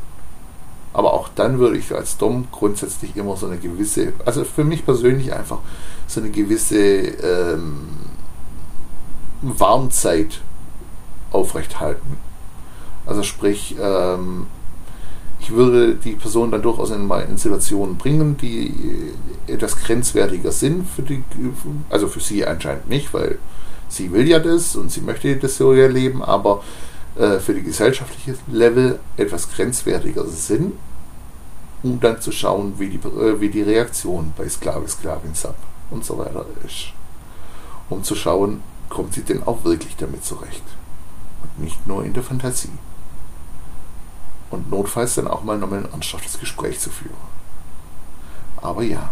Aber 0.92 1.14
auch 1.14 1.28
dann 1.34 1.58
würde 1.58 1.78
ich 1.78 1.94
als 1.94 2.18
Dom 2.18 2.48
grundsätzlich 2.52 3.16
immer 3.16 3.36
so 3.36 3.46
eine 3.46 3.58
gewisse, 3.58 4.12
also 4.26 4.44
für 4.44 4.64
mich 4.64 4.84
persönlich 4.84 5.32
einfach 5.32 5.58
so 6.06 6.20
eine 6.20 6.30
gewisse 6.30 6.76
ähm, 6.76 7.88
Warnzeit 9.40 10.40
aufrechthalten. 11.30 12.18
Also 13.06 13.22
sprich, 13.22 13.74
ähm, 13.80 14.46
ich 15.42 15.50
würde 15.50 15.96
die 15.96 16.12
Person 16.12 16.52
dann 16.52 16.62
durchaus 16.62 16.90
in, 16.90 17.10
in 17.10 17.36
Situationen 17.36 17.98
bringen, 17.98 18.36
die 18.36 18.72
etwas 19.48 19.76
grenzwertiger 19.76 20.52
sind 20.52 20.88
für 20.88 21.02
die, 21.02 21.24
also 21.90 22.06
für 22.06 22.20
sie 22.20 22.46
anscheinend 22.46 22.88
nicht, 22.88 23.12
weil 23.12 23.38
sie 23.88 24.12
will 24.12 24.28
ja 24.28 24.38
das 24.38 24.76
und 24.76 24.92
sie 24.92 25.00
möchte 25.00 25.36
das 25.36 25.56
so 25.56 25.72
erleben, 25.72 26.22
aber 26.22 26.62
äh, 27.16 27.40
für 27.40 27.54
die 27.54 27.62
gesellschaftliche 27.64 28.38
Level 28.46 29.00
etwas 29.16 29.50
grenzwertiger 29.50 30.26
sind, 30.26 30.74
um 31.82 31.98
dann 31.98 32.20
zu 32.20 32.30
schauen, 32.30 32.74
wie 32.78 32.90
die, 32.90 33.08
äh, 33.08 33.40
wie 33.40 33.48
die 33.48 33.62
Reaktion 33.62 34.32
bei 34.36 34.48
Sklave, 34.48 34.86
Sklavin, 34.86 35.34
Sub 35.34 35.56
und 35.90 36.04
so 36.04 36.18
weiter 36.18 36.46
ist. 36.64 36.92
Um 37.90 38.04
zu 38.04 38.14
schauen, 38.14 38.62
kommt 38.88 39.14
sie 39.14 39.22
denn 39.22 39.42
auch 39.42 39.64
wirklich 39.64 39.96
damit 39.96 40.24
zurecht 40.24 40.62
und 41.42 41.64
nicht 41.64 41.84
nur 41.88 42.04
in 42.04 42.12
der 42.12 42.22
Fantasie 42.22 42.70
und 44.52 44.70
notfalls 44.70 45.14
dann 45.14 45.26
auch 45.26 45.42
mal 45.42 45.58
nochmal 45.58 45.80
ein 45.80 45.92
ernsthaftes 45.92 46.38
Gespräch 46.38 46.78
zu 46.78 46.90
führen. 46.90 47.16
Aber 48.58 48.82
ja, 48.82 49.10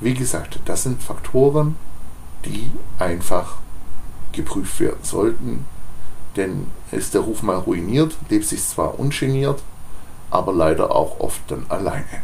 wie 0.00 0.14
gesagt, 0.14 0.58
das 0.64 0.82
sind 0.82 1.02
Faktoren, 1.02 1.76
die 2.44 2.70
einfach 2.98 3.56
geprüft 4.32 4.80
werden 4.80 5.02
sollten, 5.02 5.64
denn 6.36 6.66
ist 6.90 7.14
der 7.14 7.20
Ruf 7.20 7.42
mal 7.42 7.58
ruiniert, 7.58 8.16
lebt 8.30 8.46
sich 8.46 8.64
zwar 8.64 8.98
ungeniert, 8.98 9.62
aber 10.30 10.52
leider 10.52 10.90
auch 10.90 11.20
oft 11.20 11.42
dann 11.48 11.66
alleine. 11.68 12.22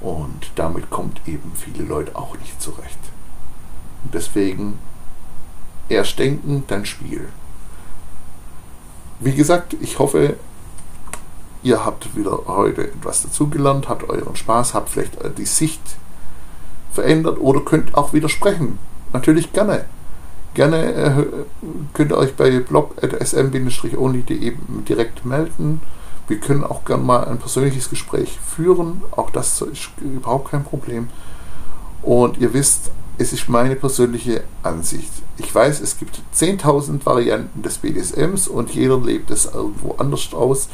Und 0.00 0.50
damit 0.56 0.90
kommt 0.90 1.20
eben 1.28 1.52
viele 1.54 1.84
Leute 1.84 2.16
auch 2.16 2.36
nicht 2.38 2.60
zurecht. 2.60 2.98
Und 4.02 4.14
deswegen 4.14 4.78
erst 5.88 6.18
denken, 6.18 6.64
dann 6.66 6.86
spielen. 6.86 7.28
Wie 9.20 9.34
gesagt, 9.34 9.76
ich 9.80 9.98
hoffe, 10.00 10.36
Ihr 11.62 11.84
habt 11.84 12.16
wieder 12.16 12.40
heute 12.46 12.88
etwas 12.88 13.22
dazugelernt, 13.22 13.88
habt 13.88 14.08
euren 14.08 14.34
Spaß, 14.34 14.74
habt 14.74 14.88
vielleicht 14.88 15.20
äh, 15.22 15.30
die 15.30 15.44
Sicht 15.46 15.80
verändert 16.92 17.38
oder 17.40 17.60
könnt 17.60 17.94
auch 17.94 18.12
widersprechen. 18.12 18.78
Natürlich 19.12 19.52
gerne. 19.52 19.84
Gerne 20.54 20.92
äh, 20.92 21.26
könnt 21.94 22.12
ihr 22.12 22.18
euch 22.18 22.34
bei 22.34 22.60
blog.sm-only.de 22.60 24.54
direkt 24.88 25.24
melden. 25.24 25.80
Wir 26.28 26.38
können 26.38 26.64
auch 26.64 26.84
gerne 26.84 27.02
mal 27.02 27.24
ein 27.24 27.38
persönliches 27.38 27.90
Gespräch 27.90 28.38
führen. 28.40 29.02
Auch 29.12 29.30
das 29.30 29.60
ist 29.62 29.90
überhaupt 30.00 30.50
kein 30.50 30.64
Problem. 30.64 31.08
Und 32.02 32.38
ihr 32.38 32.52
wisst, 32.52 32.90
es 33.18 33.32
ist 33.32 33.48
meine 33.48 33.76
persönliche 33.76 34.42
Ansicht. 34.62 35.10
Ich 35.38 35.54
weiß, 35.54 35.80
es 35.80 35.98
gibt 35.98 36.20
10.000 36.34 37.04
Varianten 37.06 37.62
des 37.62 37.78
BDSMs 37.78 38.48
und 38.48 38.70
jeder 38.70 38.98
lebt 38.98 39.30
es 39.30 39.46
irgendwo 39.46 39.94
anders 39.98 40.32
aus. 40.34 40.68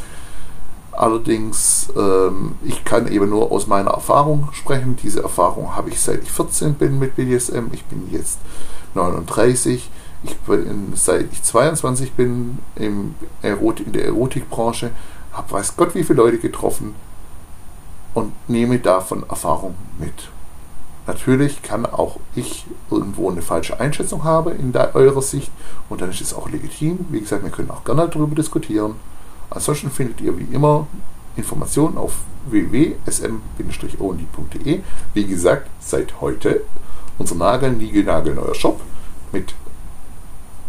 Allerdings, 0.98 1.92
ähm, 1.96 2.56
ich 2.64 2.84
kann 2.84 3.06
eben 3.06 3.30
nur 3.30 3.52
aus 3.52 3.68
meiner 3.68 3.92
Erfahrung 3.92 4.48
sprechen. 4.50 4.96
Diese 5.00 5.22
Erfahrung 5.22 5.76
habe 5.76 5.90
ich 5.90 6.00
seit 6.00 6.24
ich 6.24 6.32
14 6.32 6.74
bin 6.74 6.98
mit 6.98 7.14
BDSM. 7.14 7.66
Ich 7.70 7.84
bin 7.84 8.10
jetzt 8.10 8.40
39. 8.96 9.88
Ich 10.24 10.36
bin, 10.38 10.92
seit 10.96 11.28
ich 11.30 11.40
22 11.44 12.14
bin 12.14 12.58
im 12.74 13.14
Erot 13.42 13.78
in 13.78 13.92
der 13.92 14.06
Erotikbranche, 14.06 14.90
habe 15.30 15.52
weiß 15.52 15.76
Gott 15.76 15.94
wie 15.94 16.02
viele 16.02 16.20
Leute 16.20 16.38
getroffen 16.38 16.96
und 18.14 18.32
nehme 18.48 18.80
davon 18.80 19.22
Erfahrung 19.28 19.76
mit. 20.00 20.30
Natürlich 21.06 21.62
kann 21.62 21.86
auch 21.86 22.16
ich 22.34 22.66
irgendwo 22.90 23.30
eine 23.30 23.42
falsche 23.42 23.78
Einschätzung 23.78 24.24
haben 24.24 24.58
in 24.58 24.74
eurer 24.94 25.22
Sicht 25.22 25.52
und 25.88 26.00
dann 26.00 26.10
ist 26.10 26.22
es 26.22 26.34
auch 26.34 26.50
legitim. 26.50 27.06
Wie 27.10 27.20
gesagt, 27.20 27.44
wir 27.44 27.52
können 27.52 27.70
auch 27.70 27.84
gerne 27.84 28.08
darüber 28.08 28.34
diskutieren. 28.34 28.96
Ansonsten 29.50 29.90
findet 29.90 30.20
ihr 30.20 30.38
wie 30.38 30.46
immer 30.52 30.86
Informationen 31.36 31.96
auf 31.96 32.12
www.sm-only.de. 32.46 34.80
Wie 35.14 35.24
gesagt, 35.24 35.70
seit 35.80 36.20
heute 36.20 36.62
unser 37.18 37.34
Nagel, 37.34 37.72
Nigel, 37.72 38.04
neuer 38.04 38.54
Shop 38.54 38.80
mit 39.32 39.54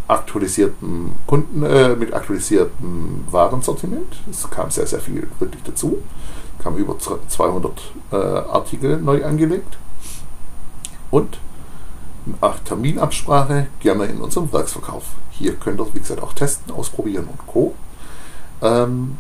aktualisiertem 0.08 1.12
Kunden, 1.28 1.64
äh, 1.64 1.96
mit 1.96 2.14
aktualisiertem 2.14 3.26
Warensortiment. 3.30 4.18
Es 4.30 4.50
kam 4.50 4.72
sehr, 4.72 4.88
sehr 4.88 5.00
viel 5.00 5.28
wirklich 5.40 5.64
dazu. 5.64 6.00
Es 6.58 6.64
kamen 6.64 6.78
über 6.78 6.98
200 6.98 7.80
äh, 8.12 8.16
Artikel 8.16 9.00
neu 9.00 9.24
angelegt. 9.24 9.78
Und 11.12 11.40
nach 12.42 12.60
Terminabsprache 12.60 13.68
gerne 13.80 14.06
in 14.06 14.20
unserem 14.20 14.52
Werksverkauf. 14.52 15.04
Hier 15.32 15.56
könnt 15.56 15.80
ihr, 15.80 15.88
wie 15.94 16.00
gesagt, 16.00 16.22
auch 16.22 16.34
testen, 16.34 16.74
ausprobieren 16.74 17.26
und 17.26 17.48
Co. 17.48 17.74
Ähm, 18.62 19.18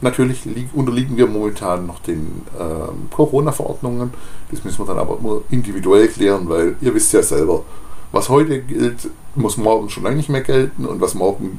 natürlich 0.00 0.46
unterliegen 0.74 1.16
wir 1.16 1.26
momentan 1.26 1.86
noch 1.86 2.00
den 2.00 2.42
ähm, 2.58 3.08
Corona-Verordnungen. 3.10 4.12
Das 4.50 4.64
müssen 4.64 4.78
wir 4.80 4.86
dann 4.86 4.98
aber 4.98 5.18
nur 5.20 5.44
individuell 5.50 6.08
klären, 6.08 6.48
weil 6.48 6.76
ihr 6.80 6.94
wisst 6.94 7.12
ja 7.12 7.22
selber, 7.22 7.62
was 8.10 8.28
heute 8.28 8.60
gilt, 8.60 9.08
muss 9.34 9.56
morgen 9.56 9.88
schon 9.88 10.02
lange 10.02 10.16
nicht 10.16 10.28
mehr 10.28 10.42
gelten 10.42 10.84
und 10.84 11.00
was 11.00 11.14
morgen, 11.14 11.58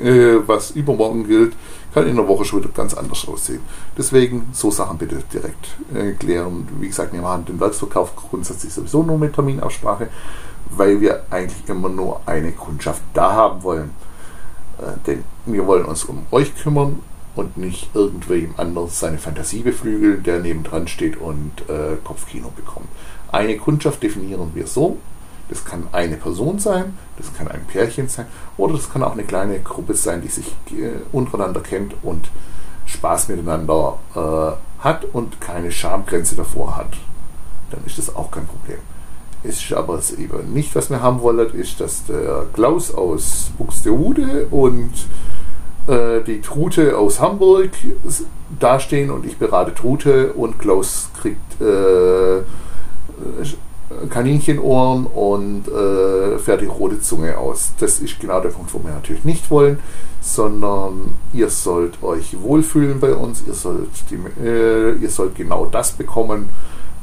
äh, 0.00 0.36
was 0.46 0.72
übermorgen 0.72 1.26
gilt, 1.26 1.52
kann 1.94 2.08
in 2.08 2.16
der 2.16 2.26
Woche 2.26 2.44
schon 2.44 2.60
wieder 2.60 2.72
ganz 2.72 2.94
anders 2.94 3.26
aussehen. 3.28 3.60
Deswegen 3.96 4.48
so 4.52 4.70
Sachen 4.70 4.98
bitte 4.98 5.22
direkt 5.32 5.68
äh, 5.94 6.12
klären. 6.12 6.66
Wie 6.80 6.88
gesagt, 6.88 7.12
wir 7.12 7.20
machen 7.20 7.44
den 7.44 7.60
Werksverkauf 7.60 8.16
grundsätzlich 8.16 8.72
sowieso 8.72 9.02
nur 9.04 9.18
mit 9.18 9.34
Terminabsprache, 9.34 10.08
weil 10.70 11.00
wir 11.00 11.24
eigentlich 11.30 11.68
immer 11.68 11.88
nur 11.88 12.20
eine 12.26 12.50
Kundschaft 12.52 13.02
da 13.14 13.32
haben 13.32 13.62
wollen. 13.62 13.90
Äh, 14.82 14.98
denn 15.06 15.24
wir 15.46 15.66
wollen 15.66 15.84
uns 15.84 16.04
um 16.04 16.26
euch 16.30 16.54
kümmern 16.56 17.00
und 17.34 17.56
nicht 17.56 17.90
irgendwem 17.94 18.54
anders 18.56 19.00
seine 19.00 19.18
Fantasie 19.18 19.60
beflügeln, 19.62 20.22
der 20.22 20.40
nebendran 20.40 20.88
steht 20.88 21.16
und 21.16 21.62
äh, 21.68 21.96
Kopfkino 22.04 22.50
bekommt. 22.54 22.88
Eine 23.30 23.56
Kundschaft 23.56 24.02
definieren 24.02 24.50
wir 24.54 24.66
so, 24.66 24.98
das 25.48 25.64
kann 25.64 25.86
eine 25.92 26.16
Person 26.16 26.58
sein, 26.58 26.96
das 27.16 27.32
kann 27.34 27.48
ein 27.48 27.64
Pärchen 27.66 28.08
sein 28.08 28.26
oder 28.56 28.74
das 28.74 28.90
kann 28.90 29.02
auch 29.02 29.12
eine 29.12 29.24
kleine 29.24 29.60
Gruppe 29.60 29.94
sein, 29.94 30.20
die 30.20 30.28
sich 30.28 30.46
äh, 30.70 31.00
untereinander 31.12 31.60
kennt 31.60 31.94
und 32.02 32.30
Spaß 32.86 33.28
miteinander 33.28 33.98
äh, 34.14 34.82
hat 34.84 35.04
und 35.12 35.40
keine 35.40 35.70
Schamgrenze 35.70 36.36
davor 36.36 36.76
hat. 36.76 36.92
Dann 37.70 37.84
ist 37.86 37.96
das 37.96 38.14
auch 38.14 38.30
kein 38.30 38.46
Problem. 38.46 38.78
Ist 39.44 39.72
aber 39.72 39.98
eben 40.18 40.52
nicht, 40.52 40.74
was 40.76 40.88
wir 40.88 41.02
haben 41.02 41.20
wollen, 41.20 41.52
ist, 41.54 41.80
dass 41.80 42.04
der 42.06 42.46
Klaus 42.52 42.94
aus 42.94 43.50
Buxtehude 43.58 44.46
und 44.50 44.92
äh, 45.88 46.20
die 46.22 46.40
Trute 46.40 46.96
aus 46.96 47.20
Hamburg 47.20 47.70
dastehen 48.60 49.10
und 49.10 49.26
ich 49.26 49.38
berate 49.38 49.74
Trute 49.74 50.32
und 50.34 50.58
Klaus 50.60 51.10
kriegt 51.20 51.60
äh, 51.60 52.42
Kaninchenohren 54.08 55.06
und 55.06 55.68
äh, 55.68 56.38
fertig 56.38 56.70
rote 56.70 57.00
Zunge 57.00 57.36
aus. 57.36 57.72
Das 57.78 57.98
ist 57.98 58.20
genau 58.20 58.40
der 58.40 58.50
Punkt, 58.50 58.72
wo 58.72 58.82
wir 58.84 58.92
natürlich 58.92 59.24
nicht 59.24 59.50
wollen, 59.50 59.80
sondern 60.20 61.14
ihr 61.32 61.50
sollt 61.50 62.02
euch 62.02 62.40
wohlfühlen 62.40 63.00
bei 63.00 63.14
uns, 63.14 63.42
ihr 63.46 63.54
sollt, 63.54 63.90
die, 64.10 64.18
äh, 64.42 64.94
ihr 64.94 65.10
sollt 65.10 65.34
genau 65.34 65.66
das 65.66 65.92
bekommen, 65.92 66.48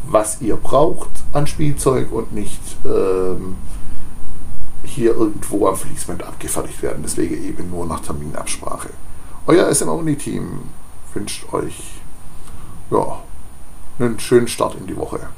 was 0.08 0.42
ihr 0.42 0.56
braucht 0.56 1.10
an 1.34 1.48
Spielzeug 1.48 2.12
und 2.12 2.34
nicht 2.34 2.62
ähm, 2.86 3.58
hier 4.84 5.12
irgendwo 5.12 5.68
am 5.68 5.76
Fließband 5.76 6.24
abgefertigt 6.24 6.82
werden. 6.82 7.04
Deswegen 7.04 7.44
eben 7.44 7.70
nur 7.70 7.86
nach 7.86 8.00
Terminabsprache. 8.00 8.90
Euer 9.46 9.74
SM-Only-Team 9.74 10.62
wünscht 11.14 11.54
euch 11.54 11.94
ja, 12.92 13.24
einen 14.00 14.20
schönen 14.20 14.48
Start 14.48 14.76
in 14.76 14.88
die 14.88 14.98
Woche. 14.98 15.30